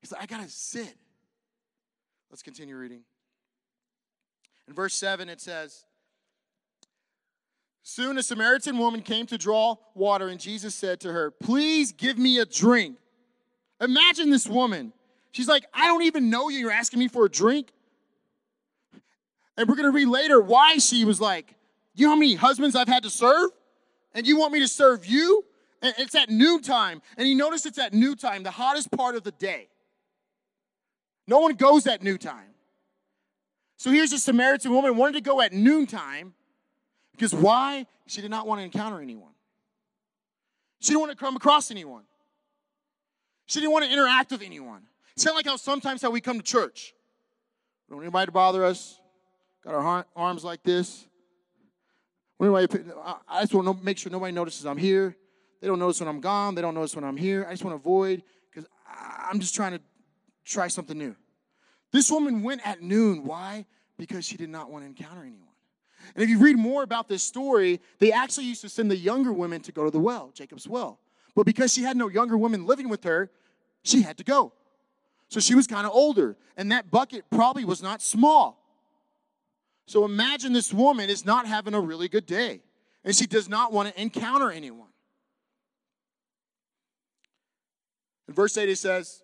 [0.00, 0.94] He's like, I got to sit.
[2.30, 3.00] Let's continue reading.
[4.68, 5.84] In verse 7, it says,
[7.82, 12.18] Soon a Samaritan woman came to draw water, and Jesus said to her, Please give
[12.18, 12.96] me a drink.
[13.80, 14.92] Imagine this woman.
[15.30, 16.58] She's like, I don't even know you.
[16.58, 17.70] You're asking me for a drink.
[19.56, 21.54] And we're going to read later why she was like,
[21.96, 23.50] You know how many husbands I've had to serve?
[24.14, 25.44] And you want me to serve you?
[25.82, 27.02] And it's at noontime.
[27.16, 29.68] And you notice it's at noontime, the hottest part of the day.
[31.26, 32.54] No one goes at noontime.
[33.78, 36.34] So here's a Samaritan woman wanted to go at noontime
[37.12, 37.86] because why?
[38.06, 39.32] She did not want to encounter anyone.
[40.80, 42.04] She didn't want to come across anyone.
[43.46, 44.82] She didn't want to interact with anyone.
[45.14, 46.94] It's kind of like how sometimes how we come to church.
[47.90, 49.00] Don't anybody bother us.
[49.64, 51.06] Got our arms like this.
[52.40, 55.16] I just want to make sure nobody notices I'm here.
[55.60, 56.54] They don't notice when I'm gone.
[56.54, 57.46] They don't notice when I'm here.
[57.48, 58.68] I just want to avoid because
[59.30, 59.80] I'm just trying to
[60.44, 61.16] try something new.
[61.92, 63.24] This woman went at noon.
[63.24, 63.64] Why?
[63.96, 65.48] Because she did not want to encounter anyone.
[66.14, 69.32] And if you read more about this story, they actually used to send the younger
[69.32, 71.00] women to go to the well, Jacob's well.
[71.34, 73.30] But because she had no younger women living with her,
[73.82, 74.52] she had to go.
[75.28, 78.62] So she was kind of older, and that bucket probably was not small.
[79.86, 82.62] So imagine this woman is not having a really good day,
[83.04, 84.88] and she does not want to encounter anyone.
[88.28, 89.22] In verse 8, it says,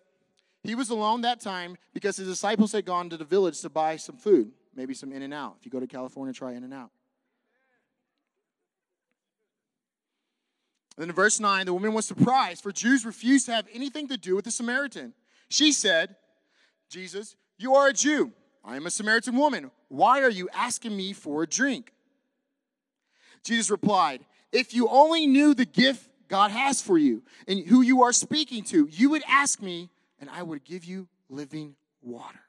[0.63, 3.97] He was alone that time because his disciples had gone to the village to buy
[3.97, 5.55] some food maybe some In-N-Out.
[5.59, 6.91] If you go to California, try In-N-Out.
[10.97, 14.17] Then in verse 9, the woman was surprised, for Jews refused to have anything to
[14.17, 15.13] do with the Samaritan.
[15.49, 16.15] She said,
[16.89, 18.31] Jesus, you are a Jew.
[18.63, 19.71] I am a Samaritan woman.
[19.89, 21.93] Why are you asking me for a drink?
[23.43, 28.03] Jesus replied, If you only knew the gift God has for you and who you
[28.03, 32.39] are speaking to, you would ask me, and I would give you living water.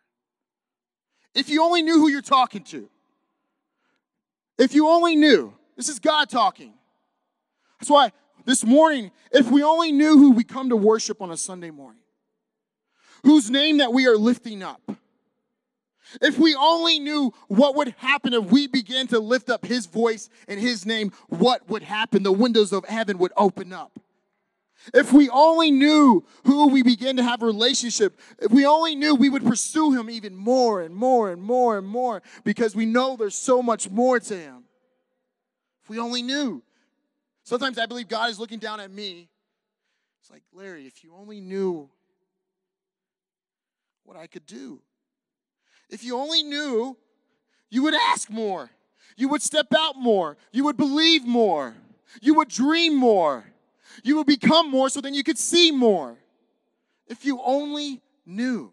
[1.34, 2.88] If you only knew who you're talking to.
[4.56, 5.52] If you only knew.
[5.76, 6.74] This is God talking.
[7.80, 8.12] That's why
[8.44, 12.02] this morning, if we only knew who we come to worship on a Sunday morning,
[13.24, 14.80] whose name that we are lifting up,
[16.20, 20.28] if we only knew what would happen if we began to lift up his voice
[20.48, 22.22] and his name, what would happen?
[22.22, 23.98] The windows of heaven would open up.
[24.92, 29.14] If we only knew who we begin to have a relationship, if we only knew,
[29.14, 33.16] we would pursue him even more and more and more and more because we know
[33.16, 34.64] there's so much more to him.
[35.82, 36.62] If we only knew.
[37.44, 39.28] Sometimes I believe God is looking down at me.
[40.20, 41.88] It's like, Larry, if you only knew
[44.04, 44.80] what I could do.
[45.90, 46.96] If you only knew,
[47.70, 48.70] you would ask more.
[49.16, 50.36] You would step out more.
[50.52, 51.74] You would believe more.
[52.20, 53.44] You would dream more.
[54.02, 56.16] You would become more so then you could see more.
[57.06, 58.72] If you only knew.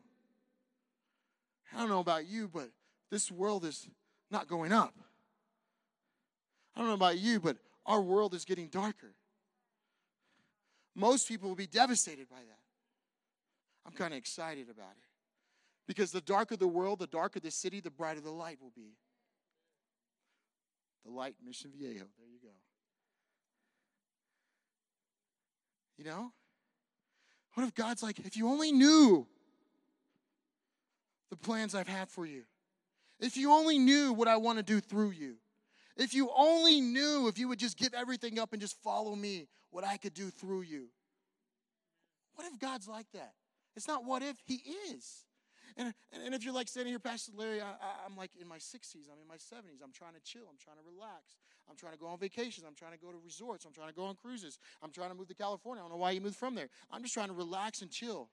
[1.73, 2.69] I don't know about you, but
[3.09, 3.87] this world is
[4.29, 4.93] not going up.
[6.75, 9.13] I don't know about you, but our world is getting darker.
[10.95, 12.59] Most people will be devastated by that.
[13.85, 15.10] I'm kind of excited about it.
[15.87, 18.93] Because the darker the world, the darker the city, the brighter the light will be.
[21.05, 21.93] The light, Mission Viejo.
[21.93, 22.53] There you go.
[25.97, 26.31] You know?
[27.53, 29.27] What if God's like, if you only knew
[31.29, 32.43] the plans I've had for you,
[33.19, 35.35] if you only knew what I want to do through you,
[35.97, 39.47] if you only knew, if you would just give everything up and just follow me,
[39.69, 40.87] what I could do through you.
[42.35, 43.33] What if God's like that?
[43.75, 44.61] It's not what if, He
[44.93, 45.25] is.
[45.77, 49.07] And, and, if you're like standing here, Pastor Larry, I, am like in my 60s,
[49.11, 51.37] I'm in my 70s, I'm trying to chill, I'm trying to relax,
[51.69, 53.93] I'm trying to go on vacations, I'm trying to go to resorts, I'm trying to
[53.93, 55.81] go on cruises, I'm trying to move to California.
[55.81, 56.69] I don't know why you moved from there.
[56.91, 58.29] I'm just trying to relax and chill.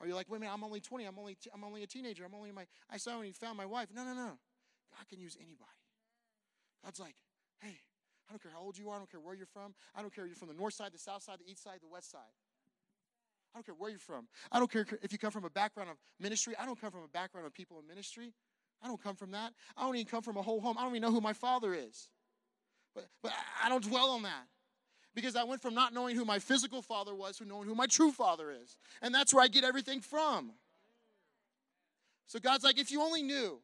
[0.00, 2.24] Are you like, wait a minute, I'm only 20, I'm only, I'm only a teenager,
[2.24, 3.88] I'm only my, I saw when he found my wife.
[3.94, 4.38] No, no, no.
[4.90, 5.78] God can use anybody.
[6.84, 7.14] God's like,
[7.60, 7.78] hey,
[8.28, 10.12] I don't care how old you are, I don't care where you're from, I don't
[10.12, 12.10] care if you're from the north side, the south side, the east side, the west
[12.10, 12.34] side.
[13.54, 14.28] I don't care where you're from.
[14.50, 16.54] I don't care if you come from a background of ministry.
[16.58, 18.32] I don't come from a background of people in ministry.
[18.82, 19.52] I don't come from that.
[19.76, 20.76] I don't even come from a whole home.
[20.78, 22.08] I don't even know who my father is.
[22.94, 23.32] But, but
[23.62, 24.46] I don't dwell on that.
[25.14, 27.86] Because I went from not knowing who my physical father was to knowing who my
[27.86, 28.76] true father is.
[29.02, 30.52] And that's where I get everything from.
[32.26, 33.60] So God's like, if you only knew.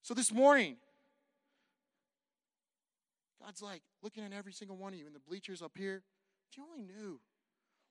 [0.00, 0.76] So this morning,
[3.44, 6.02] God's like looking at every single one of you in the bleachers up here.
[6.50, 7.20] If you only knew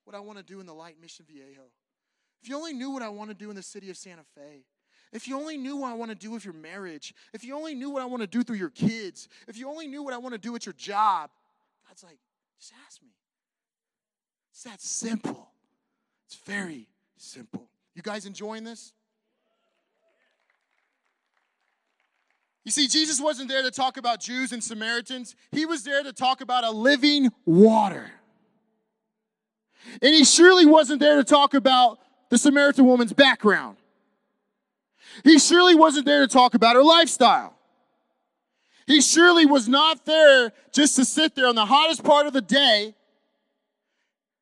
[0.03, 1.61] what I want to do in the Light Mission Viejo,
[2.41, 4.63] if you only knew what I want to do in the city of Santa Fe,
[5.13, 7.75] if you only knew what I want to do with your marriage, if you only
[7.75, 10.17] knew what I want to do through your kids, if you only knew what I
[10.17, 11.29] want to do at your job,
[11.87, 12.17] God's like,
[12.59, 13.09] just ask me.
[14.51, 15.49] It's that simple.
[16.25, 16.87] It's very
[17.17, 17.67] simple.
[17.93, 18.93] You guys enjoying this?
[22.63, 26.13] You see, Jesus wasn't there to talk about Jews and Samaritans, he was there to
[26.13, 28.11] talk about a living water.
[30.01, 33.77] And he surely wasn't there to talk about the Samaritan woman's background.
[35.23, 37.55] He surely wasn't there to talk about her lifestyle.
[38.87, 42.41] He surely was not there just to sit there on the hottest part of the
[42.41, 42.95] day.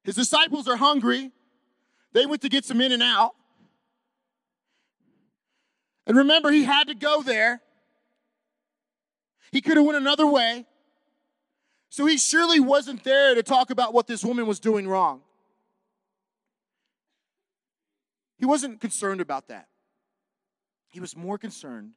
[0.04, 1.32] His disciples are hungry.
[2.14, 3.36] They went to get some In-N-Out.
[6.08, 7.62] And remember, he had to go there.
[9.52, 10.66] He could have went another way.
[11.90, 15.22] So he surely wasn't there to talk about what this woman was doing wrong.
[18.40, 19.68] He wasn't concerned about that.
[20.90, 21.92] He was more concerned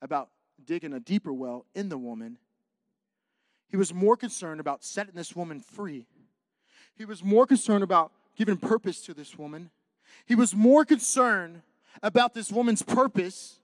[0.00, 0.30] about
[0.64, 2.38] digging a deeper well in the woman.
[3.68, 6.06] He was more concerned about setting this woman free.
[6.96, 9.70] He was more concerned about giving purpose to this woman.
[10.24, 11.62] He was more concerned
[12.02, 13.58] about this woman's purpose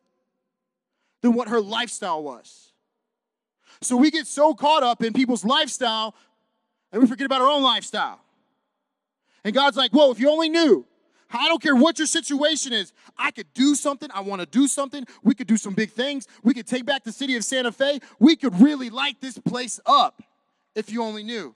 [1.22, 2.72] than what her lifestyle was.
[3.80, 6.14] So we get so caught up in people's lifestyle
[6.92, 8.20] and we forget about our own lifestyle.
[9.44, 10.84] And God's like, whoa, if you only knew
[11.30, 12.92] I don't care what your situation is.
[13.18, 14.08] I could do something.
[14.14, 15.06] I want to do something.
[15.22, 16.26] We could do some big things.
[16.42, 18.00] We could take back the city of Santa Fe.
[18.18, 20.22] We could really light this place up
[20.74, 21.54] if you only knew.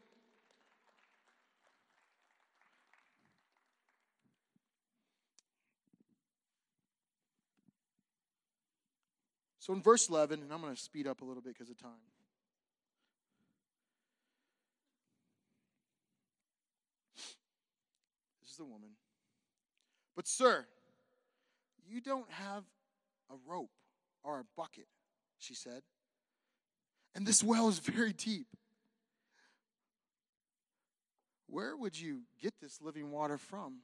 [9.61, 11.79] So in verse 11, and I'm going to speed up a little bit because of
[11.79, 11.93] time.
[18.41, 18.89] This is the woman.
[20.21, 20.67] But, sir,
[21.89, 22.65] you don't have
[23.31, 23.71] a rope
[24.23, 24.85] or a bucket,
[25.39, 25.81] she said.
[27.15, 28.47] And this well is very deep.
[31.47, 33.77] Where would you get this living water from?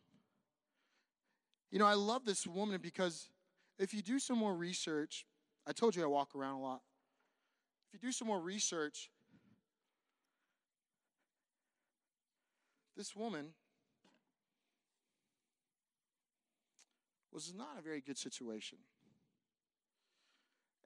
[1.70, 3.30] You know, I love this woman because
[3.78, 5.24] if you do some more research,
[5.66, 6.82] I told you I walk around a lot.
[7.88, 9.08] If you do some more research,
[12.94, 13.54] this woman
[17.36, 18.78] was not a very good situation.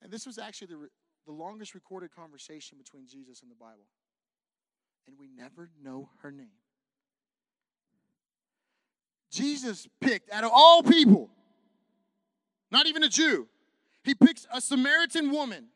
[0.03, 0.89] And this was actually the,
[1.25, 3.87] the longest recorded conversation between Jesus and the Bible.
[5.07, 6.59] And we never know her name.
[9.31, 11.31] Jesus picked, out of all people,
[12.73, 13.47] not even a Jew,
[14.03, 15.67] he picks a Samaritan woman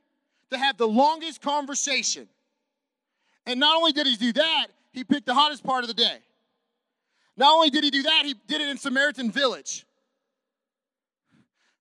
[0.51, 2.29] to have the longest conversation.
[3.47, 6.19] And not only did he do that, he picked the hottest part of the day.
[7.37, 9.87] Not only did he do that, he did it in Samaritan village.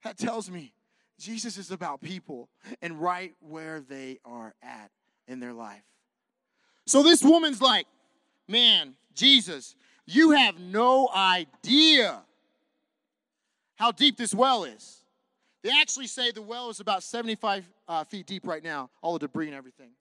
[0.03, 0.73] That tells me
[1.19, 2.49] Jesus is about people
[2.81, 4.91] and right where they are at
[5.27, 5.83] in their life.
[6.85, 7.85] So this woman's like,
[8.47, 9.75] man, Jesus,
[10.05, 12.21] you have no idea
[13.75, 15.03] how deep this well is.
[15.63, 19.19] They actually say the well is about 75 uh, feet deep right now, all the
[19.19, 19.91] debris and everything.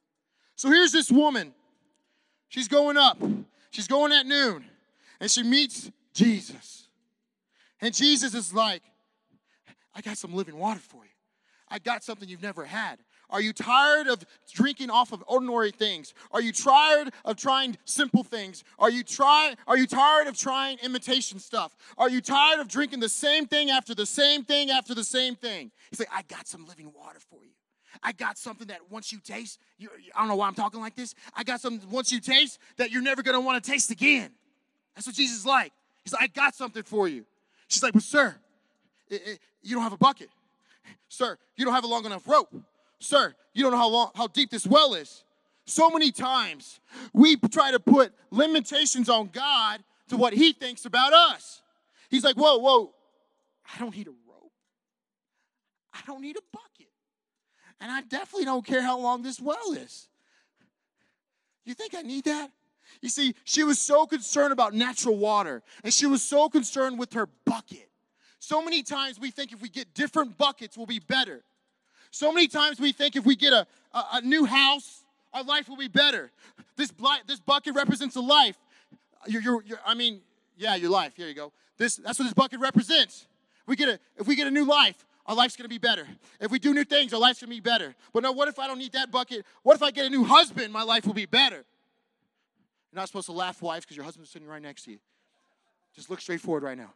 [0.57, 1.55] So here's this woman.
[2.49, 3.19] She's going up.
[3.71, 4.65] She's going at noon.
[5.21, 6.89] And she meets Jesus.
[7.81, 8.83] And Jesus is like,
[9.95, 11.11] I got some living water for you.
[11.69, 12.99] I got something you've never had.
[13.31, 14.23] Are you tired of
[14.53, 16.13] drinking off of ordinary things?
[16.31, 18.63] Are you tired of trying simple things?
[18.79, 21.75] Are you try are you tired of trying imitation stuff?
[21.97, 25.35] Are you tired of drinking the same thing after the same thing after the same
[25.35, 25.71] thing?
[25.89, 27.53] He's like, I got some living water for you.
[28.03, 30.95] I got something that once you taste, you, I don't know why I'm talking like
[30.95, 31.15] this.
[31.35, 34.31] I got something once you taste that you're never gonna want to taste again.
[34.95, 35.73] That's what Jesus is like.
[36.05, 37.25] He's like, I got something for you.
[37.69, 38.35] She's like, but sir,
[39.09, 40.29] it, it, you don't have a bucket.
[41.09, 42.55] Sir, you don't have a long enough rope.
[42.99, 45.25] Sir, you don't know how long how deep this well is.
[45.67, 46.81] So many times
[47.13, 51.63] we try to put limitations on God to what he thinks about us.
[52.11, 52.95] He's like, "Whoa, whoa.
[53.75, 54.53] I don't need a rope.
[55.93, 56.89] I don't need a bucket.
[57.81, 60.09] And I definitely don't care how long this well is.
[61.65, 62.51] You think I need that?
[63.01, 67.13] You see, she was so concerned about natural water, and she was so concerned with
[67.15, 67.89] her bucket.
[68.43, 71.45] So many times we think if we get different buckets, we'll be better.
[72.11, 75.69] So many times we think if we get a, a, a new house our life
[75.69, 76.33] will be better.
[76.77, 76.93] This,
[77.29, 78.57] this bucket represents a life.
[79.87, 80.23] I mean,
[80.57, 81.13] yeah, your life.
[81.17, 81.53] Here you go.
[81.79, 83.29] This, that's what this bucket represents.
[83.65, 86.09] We get a, if we get a new life, our life's gonna be better.
[86.41, 87.95] If we do new things, our life's gonna be better.
[88.13, 89.47] But no, what if I don't need that bucket?
[89.63, 90.73] What if I get a new husband?
[90.73, 91.65] My life will be better.
[92.91, 94.99] You're not supposed to laugh, wives, because your husband's sitting right next to you.
[95.95, 96.93] Just look straight forward right now.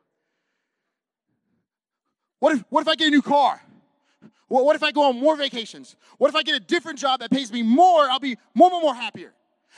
[2.39, 3.61] What if, what if I get a new car?
[4.49, 5.97] What, if I go on more vacations?
[6.19, 8.09] What if I get a different job that pays me more?
[8.09, 9.33] I'll be more, more, more happier.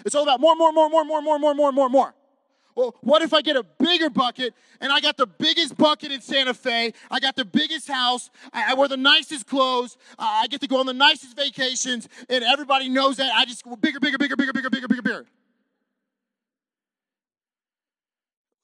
[0.04, 2.14] It's all about more, more, more, more, more, more, more, more, more, more.
[2.74, 6.20] Well, what if I get a bigger bucket and I got the biggest bucket in
[6.20, 6.92] Santa Fe?
[7.10, 8.30] I got the biggest house.
[8.52, 9.96] I, I wear the nicest clothes.
[10.18, 13.32] Uh, I get to go on the nicest vacations, and everybody knows that.
[13.34, 15.26] I just go bigger, bigger, bigger, bigger, bigger, bigger, bigger, bigger.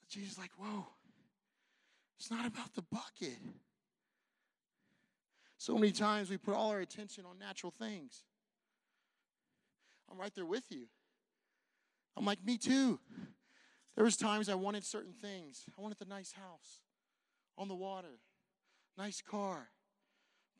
[0.09, 0.87] Jesus like, whoa,
[2.17, 3.37] it's not about the bucket.
[5.65, 8.25] So many times we put all our attention on natural things.
[10.13, 10.89] I'm right there with you.
[12.19, 13.01] I'm like, me too.
[13.95, 15.65] There was times I wanted certain things.
[15.71, 16.81] I wanted the nice house
[17.57, 18.21] on the water,
[18.99, 19.69] nice car,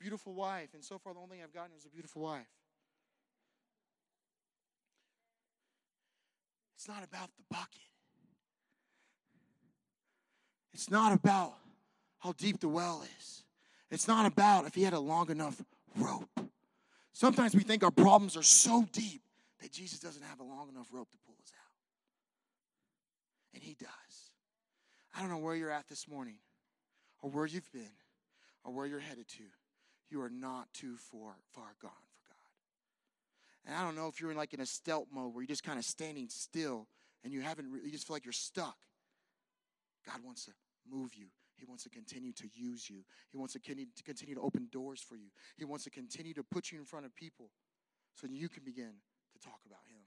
[0.01, 2.47] beautiful wife, and so far the only thing I've gotten is a beautiful wife.
[6.79, 7.69] It's not about the bucket.
[10.73, 11.59] It's not about
[12.21, 13.44] how deep the well is.
[13.91, 15.63] It's not about if he had a long enough
[15.97, 16.29] rope.
[17.13, 19.23] Sometimes we think our problems are so deep
[19.61, 21.73] that Jesus doesn't have a long enough rope to pull us out.
[23.55, 23.89] And he does.
[25.17, 26.39] I don't know where you're at this morning,
[27.23, 27.97] or where you've been,
[28.65, 29.45] or where you're headed to.
[30.11, 33.67] You are not too far, far gone for God.
[33.67, 35.63] And I don't know if you're in like in a stealth mode where you're just
[35.63, 36.89] kind of standing still
[37.23, 38.77] and you haven't, you just feel like you're stuck.
[40.07, 40.53] God wants to
[40.91, 41.27] move you.
[41.65, 42.99] He wants to continue to use you.
[43.31, 45.29] He wants to continue, to open doors for you.
[45.57, 47.49] He wants to continue to put you in front of people
[48.15, 48.93] so you can begin
[49.33, 50.03] to talk about Him.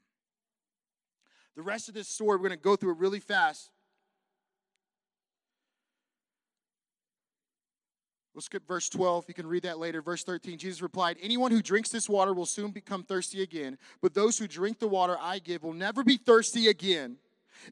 [1.56, 3.72] The rest of this story, we're going to go through it really fast.
[8.36, 9.26] We'll skip verse 12.
[9.28, 10.04] You can read that later.
[10.04, 14.14] Verse 13 Jesus replied, Anyone who drinks this water will soon become thirsty again, but
[14.14, 17.18] those who drink the water I give will never be thirsty again.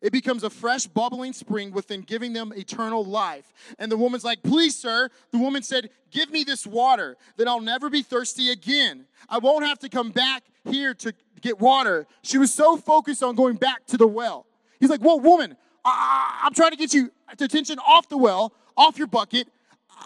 [0.01, 3.51] It becomes a fresh, bubbling spring within giving them eternal life.
[3.79, 5.09] And the woman's like, Please, sir.
[5.31, 9.05] The woman said, Give me this water, then I'll never be thirsty again.
[9.29, 12.07] I won't have to come back here to get water.
[12.21, 14.45] She was so focused on going back to the well.
[14.79, 18.97] He's like, Whoa, woman, I- I'm trying to get you attention off the well, off
[18.97, 19.47] your bucket.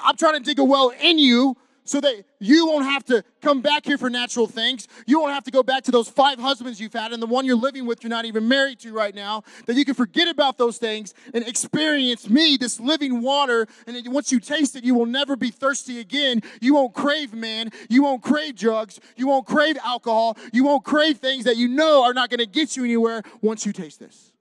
[0.03, 1.57] I'm trying to dig a well in you
[1.89, 4.87] so that you won't have to come back here for natural things.
[5.07, 7.45] You won't have to go back to those five husbands you've had and the one
[7.45, 9.41] you're living with you're not even married to right now.
[9.65, 13.67] That you can forget about those things and experience me, this living water.
[13.87, 16.43] And once you taste it, you will never be thirsty again.
[16.61, 17.71] You won't crave man.
[17.89, 18.99] You won't crave drugs.
[19.15, 20.37] You won't crave alcohol.
[20.53, 23.65] You won't crave things that you know are not going to get you anywhere once
[23.65, 24.31] you taste this.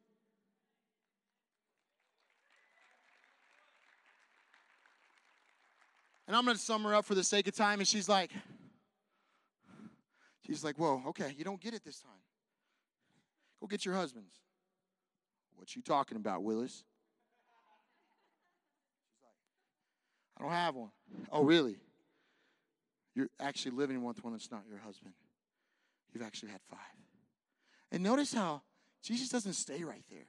[6.29, 7.79] And I'm going to sum her up for the sake of time.
[7.79, 8.31] And she's like,
[10.47, 12.13] she's like, whoa, okay, you don't get it this time.
[13.61, 14.35] Go get your husbands.
[15.57, 16.85] What you talking about, Willis?
[20.37, 20.91] I don't have one.
[21.33, 21.79] Oh, really?
[23.15, 25.15] You're actually living with one that's not your husband.
[26.13, 26.79] You've actually had five.
[27.91, 28.63] And notice how
[29.03, 30.27] Jesus doesn't stay right there.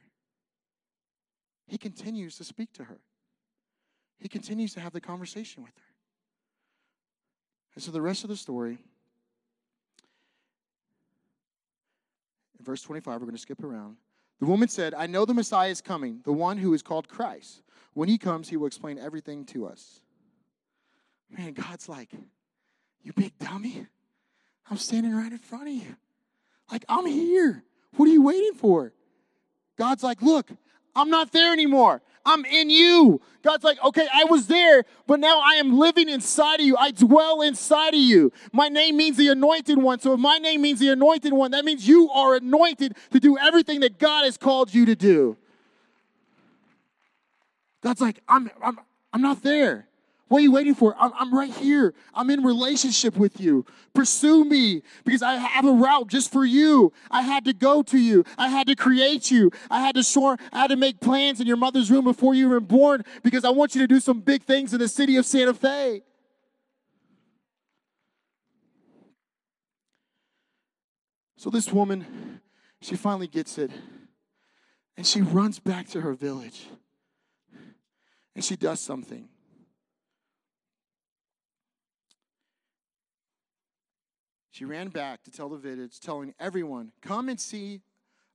[1.68, 3.02] He continues to speak to her.
[4.18, 5.89] He continues to have the conversation with her.
[7.80, 8.78] And so the rest of the story,
[12.60, 13.96] in verse 25, we're going to skip around.
[14.42, 17.62] The woman said, I know the Messiah is coming, the one who is called Christ.
[17.94, 20.02] When he comes, he will explain everything to us.
[21.30, 22.10] Man, God's like,
[23.02, 23.88] You big dummy.
[24.70, 25.96] I'm standing right in front of you.
[26.70, 27.64] Like, I'm here.
[27.96, 28.92] What are you waiting for?
[29.78, 30.52] God's like, Look,
[30.98, 32.02] I'm not there anymore.
[32.26, 33.22] I'm in you.
[33.42, 36.78] God's like, okay, I was there, but now I am living inside of you.
[36.78, 38.32] I dwell inside of you.
[38.54, 40.00] My name means the anointed one.
[40.00, 43.38] So if my name means the anointed one, that means you are anointed to do
[43.38, 45.38] everything that God has called you to do.
[47.82, 48.80] God's like, I'm, I'm,
[49.14, 49.89] I'm not there.
[50.30, 50.96] What are you waiting for?
[50.98, 51.96] I'm, I'm right here.
[52.14, 53.66] I'm in relationship with you.
[53.96, 56.94] Pursue me because I have a route just for you.
[57.10, 58.24] I had to go to you.
[58.38, 59.52] I had to create you.
[59.72, 62.48] I had to shore, I had to make plans in your mother's room before you
[62.48, 65.26] were born because I want you to do some big things in the city of
[65.26, 66.04] Santa Fe.
[71.38, 72.40] So this woman,
[72.82, 73.72] she finally gets it.
[74.96, 76.68] And she runs back to her village.
[78.36, 79.28] And she does something.
[84.60, 87.80] She ran back to tell the village, telling everyone, Come and see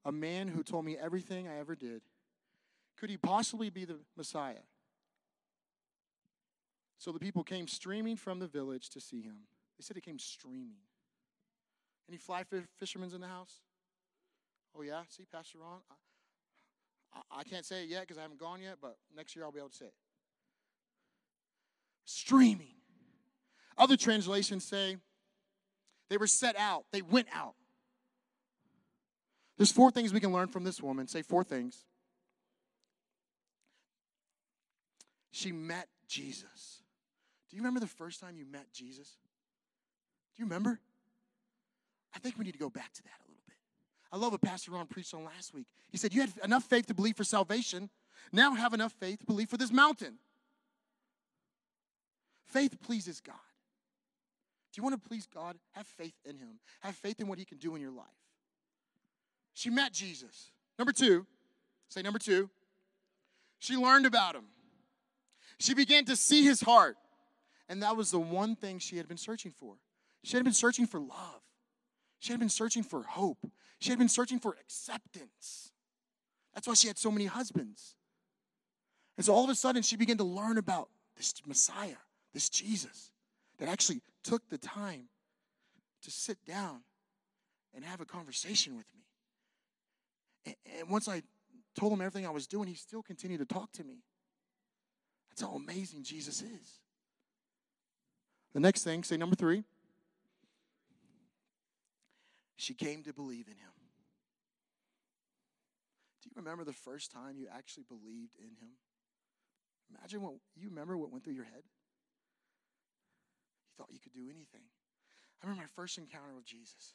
[0.07, 2.01] a man who told me everything I ever did.
[2.97, 4.65] Could he possibly be the Messiah?
[6.97, 9.37] So the people came streaming from the village to see him.
[9.77, 10.79] They said he came streaming.
[12.09, 12.45] Any fly
[12.79, 13.61] fishermen in the house?
[14.75, 15.03] Oh, yeah?
[15.11, 15.81] See, Pastor Ron?
[17.13, 19.53] I, I can't say it yet because I haven't gone yet, but next year I'll
[19.53, 19.95] be able to say it.
[22.07, 22.77] Streaming.
[23.77, 24.97] Other translations say
[26.09, 27.55] they were set out, they went out.
[29.57, 31.07] There's four things we can learn from this woman.
[31.07, 31.85] Say four things.
[35.31, 36.83] She met Jesus.
[37.49, 39.17] Do you remember the first time you met Jesus?
[40.35, 40.81] Do you remember?
[42.15, 43.57] I think we need to go back to that a little bit.
[44.13, 45.67] I love what Pastor Ron preached on last week.
[45.91, 47.91] He said, You had enough faith to believe for salvation.
[48.33, 50.19] Now have enough faith to believe for this mountain.
[52.47, 53.35] Faith pleases God.
[54.75, 55.57] Do you want to please God?
[55.73, 58.07] Have faith in Him, have faith in what He can do in your life.
[59.53, 60.51] She met Jesus.
[60.81, 61.27] Number two,
[61.89, 62.51] say number two,
[63.61, 64.47] she learned about Him.
[65.61, 66.97] She began to see His heart.
[67.69, 69.77] And that was the one thing she had been searching for.
[70.25, 71.41] She had been searching for love.
[72.19, 73.39] She had been searching for hope.
[73.79, 75.71] She had been searching for acceptance.
[76.53, 77.95] That's why she had so many husbands.
[79.17, 81.97] And so all of a sudden, she began to learn about this Messiah,
[82.33, 83.11] this Jesus,
[83.59, 85.09] that actually took the time
[86.03, 86.81] to sit down
[87.75, 90.57] and have a conversation with me.
[90.81, 91.23] And once I
[91.79, 94.03] told him everything I was doing, he still continued to talk to me.
[95.31, 96.81] That's how amazing Jesus is.
[98.53, 99.65] The next thing, say number three,
[102.57, 103.73] she came to believe in him.
[106.23, 108.77] Do you remember the first time you actually believed in him?
[109.99, 111.63] Imagine what you remember what went through your head.
[113.75, 114.63] You thought you could do anything.
[115.43, 116.95] I remember my first encounter with Jesus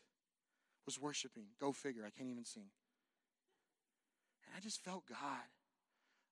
[0.85, 1.43] was worshiping.
[1.59, 2.69] Go figure, I can't even sing.
[4.45, 5.47] And I just felt God.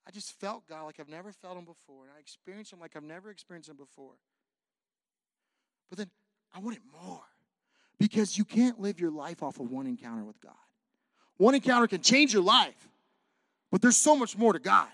[0.07, 2.05] I just felt God like I've never felt him before.
[2.05, 4.15] And I experienced him like I've never experienced him before.
[5.89, 6.09] But then
[6.55, 7.23] I wanted more
[7.99, 10.53] because you can't live your life off of one encounter with God.
[11.37, 12.87] One encounter can change your life,
[13.71, 14.87] but there's so much more to God.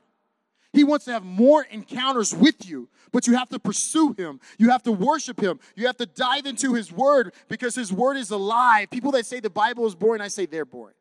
[0.74, 4.40] He wants to have more encounters with you, but you have to pursue Him.
[4.58, 5.60] You have to worship Him.
[5.76, 8.90] You have to dive into His Word because His Word is alive.
[8.90, 10.96] People that say the Bible is boring, I say they're boring.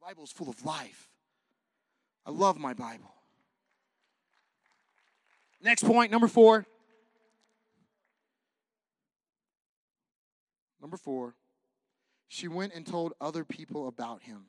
[0.00, 1.10] The Bible is full of life.
[2.24, 3.12] I love my Bible.
[5.60, 6.66] Next point, number four.
[10.80, 11.34] Number four,
[12.28, 14.44] she went and told other people about him.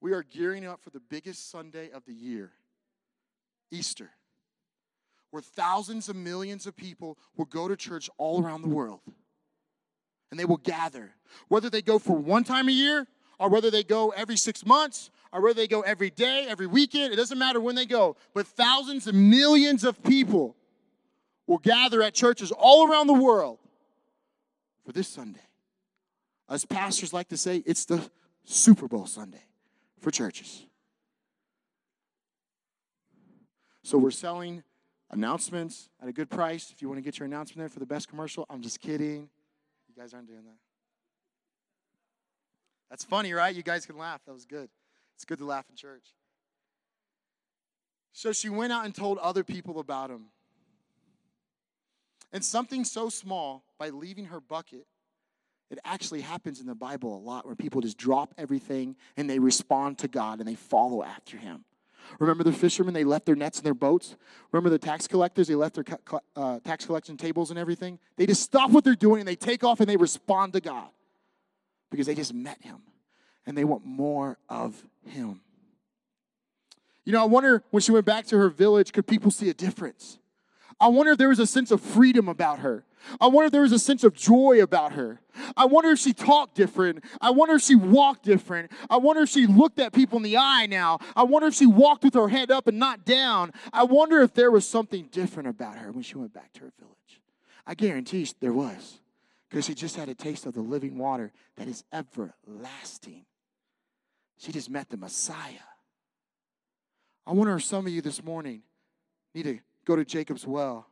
[0.00, 2.52] We are gearing up for the biggest Sunday of the year,
[3.70, 4.10] Easter,
[5.30, 9.00] where thousands of millions of people will go to church all around the world.
[10.30, 11.10] And they will gather,
[11.48, 13.06] whether they go for one time a year,
[13.38, 17.12] or whether they go every six months, or whether they go every day, every weekend.
[17.12, 20.56] It doesn't matter when they go, but thousands of millions of people
[21.46, 23.58] will gather at churches all around the world
[24.84, 25.40] for this Sunday.
[26.48, 28.10] As pastors like to say, it's the
[28.44, 29.42] Super Bowl Sunday
[30.00, 30.64] for churches.
[33.82, 34.62] So we're selling
[35.10, 36.70] announcements at a good price.
[36.70, 39.28] If you want to get your announcement there for the best commercial, I'm just kidding.
[39.88, 40.58] You guys aren't doing that.
[42.88, 43.54] That's funny, right?
[43.54, 44.20] You guys can laugh.
[44.26, 44.68] That was good.
[45.16, 46.14] It's good to laugh in church.
[48.12, 50.26] So she went out and told other people about him.
[52.32, 54.86] And something so small, by leaving her bucket,
[55.70, 59.38] it actually happens in the Bible a lot where people just drop everything and they
[59.38, 61.64] respond to God and they follow after Him.
[62.18, 64.16] Remember the fishermen, they left their nets and their boats?
[64.50, 65.84] Remember the tax collectors, they left their
[66.34, 67.98] uh, tax collection tables and everything?
[68.16, 70.88] They just stop what they're doing and they take off and they respond to God
[71.90, 72.78] because they just met Him
[73.46, 75.40] and they want more of Him.
[77.04, 79.54] You know, I wonder when she went back to her village, could people see a
[79.54, 80.19] difference?
[80.80, 82.84] I wonder if there was a sense of freedom about her.
[83.20, 85.20] I wonder if there was a sense of joy about her.
[85.56, 87.04] I wonder if she talked different.
[87.20, 88.70] I wonder if she walked different.
[88.88, 90.98] I wonder if she looked at people in the eye now.
[91.16, 93.52] I wonder if she walked with her head up and not down.
[93.72, 96.72] I wonder if there was something different about her when she went back to her
[96.78, 97.20] village.
[97.66, 99.00] I guarantee there was
[99.48, 103.24] because she just had a taste of the living water that is everlasting.
[104.38, 105.66] She just met the Messiah.
[107.26, 108.62] I wonder if some of you this morning
[109.34, 109.58] need to
[109.90, 110.86] go to Jacob's well.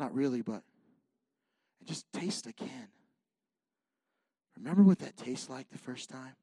[0.00, 0.62] Not really, but
[1.84, 2.88] just taste again.
[4.56, 6.34] Remember what that tastes like the first time?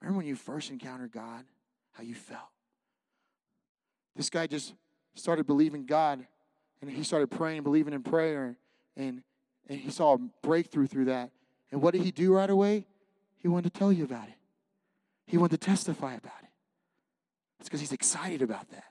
[0.00, 1.44] Remember when you first encountered God,
[1.92, 2.50] how you felt?
[4.14, 4.74] This guy just
[5.14, 6.26] started believing God
[6.82, 8.56] and he started praying, believing in prayer,
[8.96, 9.22] and,
[9.68, 11.30] and he saw a breakthrough through that.
[11.72, 12.86] And what did he do right away?
[13.38, 14.34] He wanted to tell you about it.
[15.26, 16.50] He wanted to testify about it.
[17.60, 18.84] It's because he's excited about that.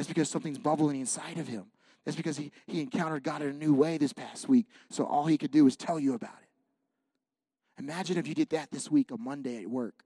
[0.00, 1.66] That's because something's bubbling inside of him.
[2.06, 4.64] That's because he, he encountered God in a new way this past week.
[4.88, 7.82] So all he could do is tell you about it.
[7.82, 10.02] Imagine if you did that this week, a Monday at work.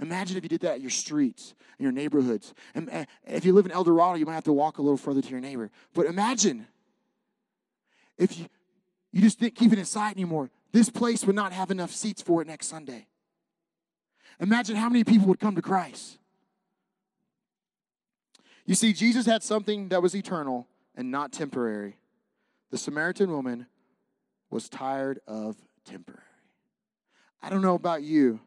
[0.00, 2.52] Imagine if you did that at your streets, in your neighborhoods.
[2.74, 4.98] And uh, if you live in El Dorado, you might have to walk a little
[4.98, 5.70] further to your neighbor.
[5.94, 6.66] But imagine
[8.18, 8.48] if you,
[9.12, 10.50] you just didn't keep it inside anymore.
[10.72, 13.06] This place would not have enough seats for it next Sunday.
[14.40, 16.18] Imagine how many people would come to Christ.
[18.68, 21.96] You see, Jesus had something that was eternal and not temporary.
[22.70, 23.66] The Samaritan woman
[24.50, 25.56] was tired of
[25.86, 26.20] temporary.
[27.42, 28.40] I don't know about you,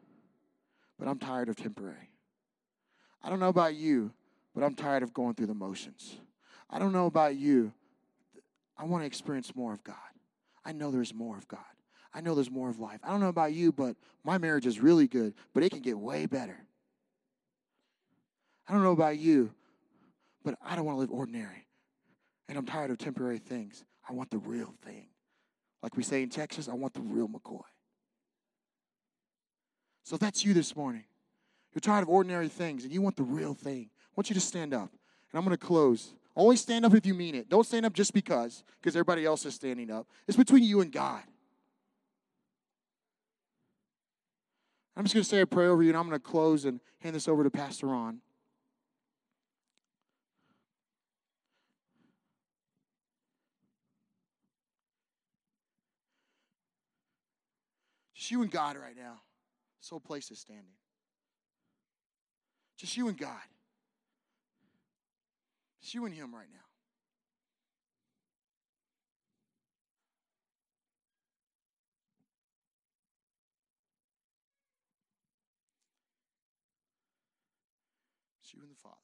[0.96, 2.08] but I'm tired of temporary.
[3.20, 4.12] I don't know about you,
[4.54, 6.20] but I'm tired of going through the motions.
[6.70, 7.72] I don't know about you.
[8.78, 9.96] I want to experience more of God.
[10.64, 11.58] I know there's more of God.
[12.14, 13.00] I know there's more of life.
[13.02, 15.98] I don't know about you, but my marriage is really good, but it can get
[15.98, 16.64] way better.
[18.68, 19.50] I don't know about you,
[20.44, 21.66] but I don't want to live ordinary.
[22.48, 23.84] And I'm tired of temporary things.
[24.08, 25.06] I want the real thing.
[25.82, 27.62] Like we say in Texas, I want the real McCoy.
[30.04, 31.04] So that's you this morning.
[31.74, 33.88] You're tired of ordinary things and you want the real thing.
[33.94, 34.90] I want you to stand up.
[34.90, 36.14] And I'm going to close.
[36.36, 37.48] Only stand up if you mean it.
[37.48, 40.06] Don't stand up just because, because everybody else is standing up.
[40.26, 41.22] It's between you and God.
[44.96, 46.80] I'm just going to say a prayer over you, and I'm going to close and
[47.00, 48.20] hand this over to Pastor Ron.
[58.22, 59.20] Just you and God right now.
[59.80, 60.76] This whole place is standing.
[62.78, 63.42] Just you and God.
[65.80, 66.60] Just you and Him right now.
[78.40, 78.94] It's you and the Father.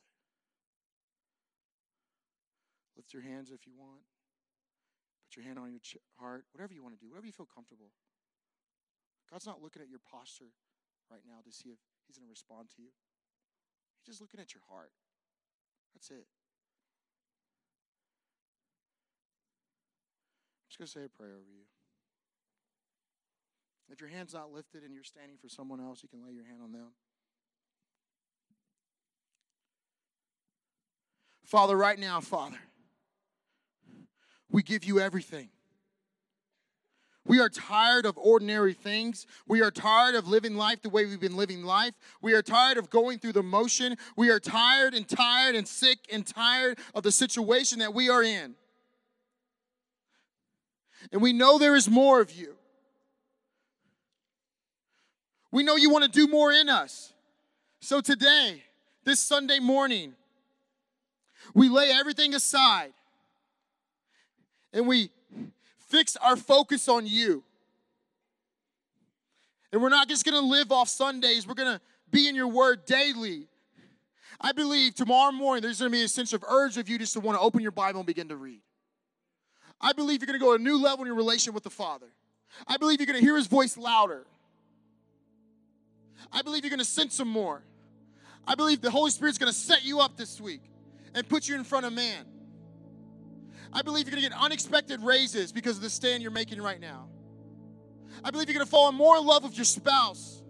[2.97, 4.03] Lift your hands if you want.
[5.25, 6.45] Put your hand on your ch- heart.
[6.53, 7.91] Whatever you want to do, whatever you feel comfortable.
[9.31, 10.53] God's not looking at your posture
[11.11, 12.89] right now to see if He's going to respond to you.
[14.01, 14.93] He's just looking at your heart.
[15.95, 16.27] That's it.
[20.65, 21.65] I'm just going to say a prayer over you.
[23.91, 26.45] If your hand's not lifted and you're standing for someone else, you can lay your
[26.45, 26.89] hand on them.
[31.45, 32.59] Father, right now, Father,
[34.51, 35.49] we give you everything.
[37.29, 39.27] We are tired of ordinary things.
[39.47, 41.93] We are tired of living life the way we've been living life.
[42.23, 43.97] We are tired of going through the motion.
[44.17, 48.23] We are tired and tired and sick and tired of the situation that we are
[48.23, 48.55] in.
[51.13, 52.57] And we know there is more of you.
[55.53, 57.13] We know you want to do more in us.
[57.81, 58.63] So today,
[59.05, 60.15] this Sunday morning,
[61.55, 62.93] we lay everything aside
[64.73, 65.11] and we
[65.89, 67.43] fix our focus on you.
[69.73, 71.81] And we're not just gonna live off Sundays, we're gonna
[72.11, 73.49] be in your word daily.
[74.41, 77.21] I believe tomorrow morning there's gonna be a sense of urge of you just to
[77.21, 78.61] wanna open your Bible and begin to read.
[79.81, 82.07] I believe you're gonna go to a new level in your relation with the Father.
[82.67, 84.27] I believe you're gonna hear his voice louder.
[86.33, 87.63] I believe you're gonna sense him more.
[88.47, 90.63] I believe the Holy Spirit's gonna set you up this week
[91.15, 92.25] and put you in front of man.
[93.73, 96.81] I believe you're going to get unexpected raises because of the stand you're making right
[96.81, 97.09] now.
[98.25, 100.43] I believe you're going to fall in more in love with your spouse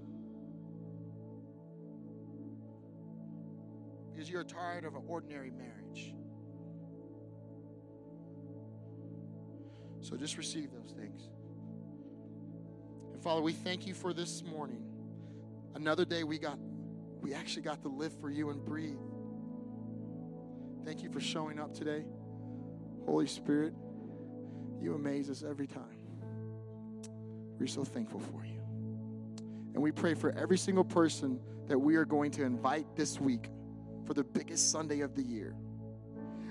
[4.13, 6.15] because you're tired of an ordinary marriage.
[10.01, 11.29] So just receive those things.
[13.13, 14.83] And Father, we thank you for this morning.
[15.75, 16.59] Another day we got
[17.21, 18.99] we actually got to live for you and breathe.
[20.85, 22.05] Thank you for showing up today.
[23.09, 23.73] Holy Spirit,
[24.83, 25.83] you amaze us every time.
[27.59, 28.61] We're so thankful for you.
[29.73, 33.49] And we pray for every single person that we are going to invite this week
[34.05, 35.55] for the biggest Sunday of the year.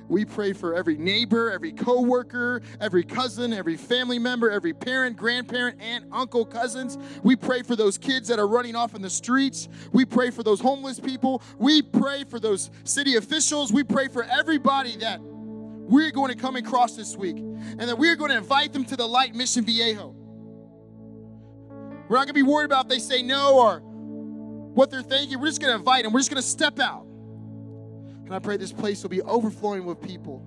[0.08, 5.80] We pray for every neighbor, every coworker, every cousin, every family member, every parent, grandparent,
[5.80, 6.98] aunt, uncle, cousins.
[7.22, 9.70] We pray for those kids that are running off in the streets.
[9.92, 11.44] We pray for those homeless people.
[11.60, 13.72] We pray for those city officials.
[13.72, 15.22] We pray for everybody that
[15.88, 18.96] we're going to come across this week and that we're going to invite them to
[18.96, 20.14] the Light Mission Viejo.
[22.10, 25.40] We're not going to be worried about if they say no or what they're thinking.
[25.40, 26.14] We're just going to invite them.
[26.14, 27.06] We're just going to step out.
[28.26, 30.46] And I pray this place will be overflowing with people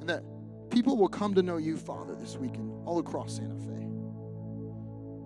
[0.00, 0.22] and that
[0.70, 3.88] people will come to know you, Father, this weekend all across Santa Fe.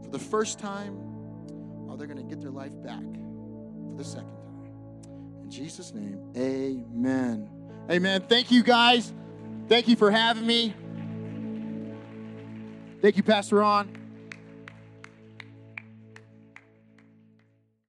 [0.03, 0.95] For the first time,
[1.89, 5.43] or they're going to get their life back for the second time.
[5.43, 7.51] In Jesus' name, amen.
[7.91, 8.23] Amen.
[8.23, 9.13] Thank you, guys.
[9.69, 10.75] Thank you for having me.
[13.03, 14.06] Thank you, Pastor Ron.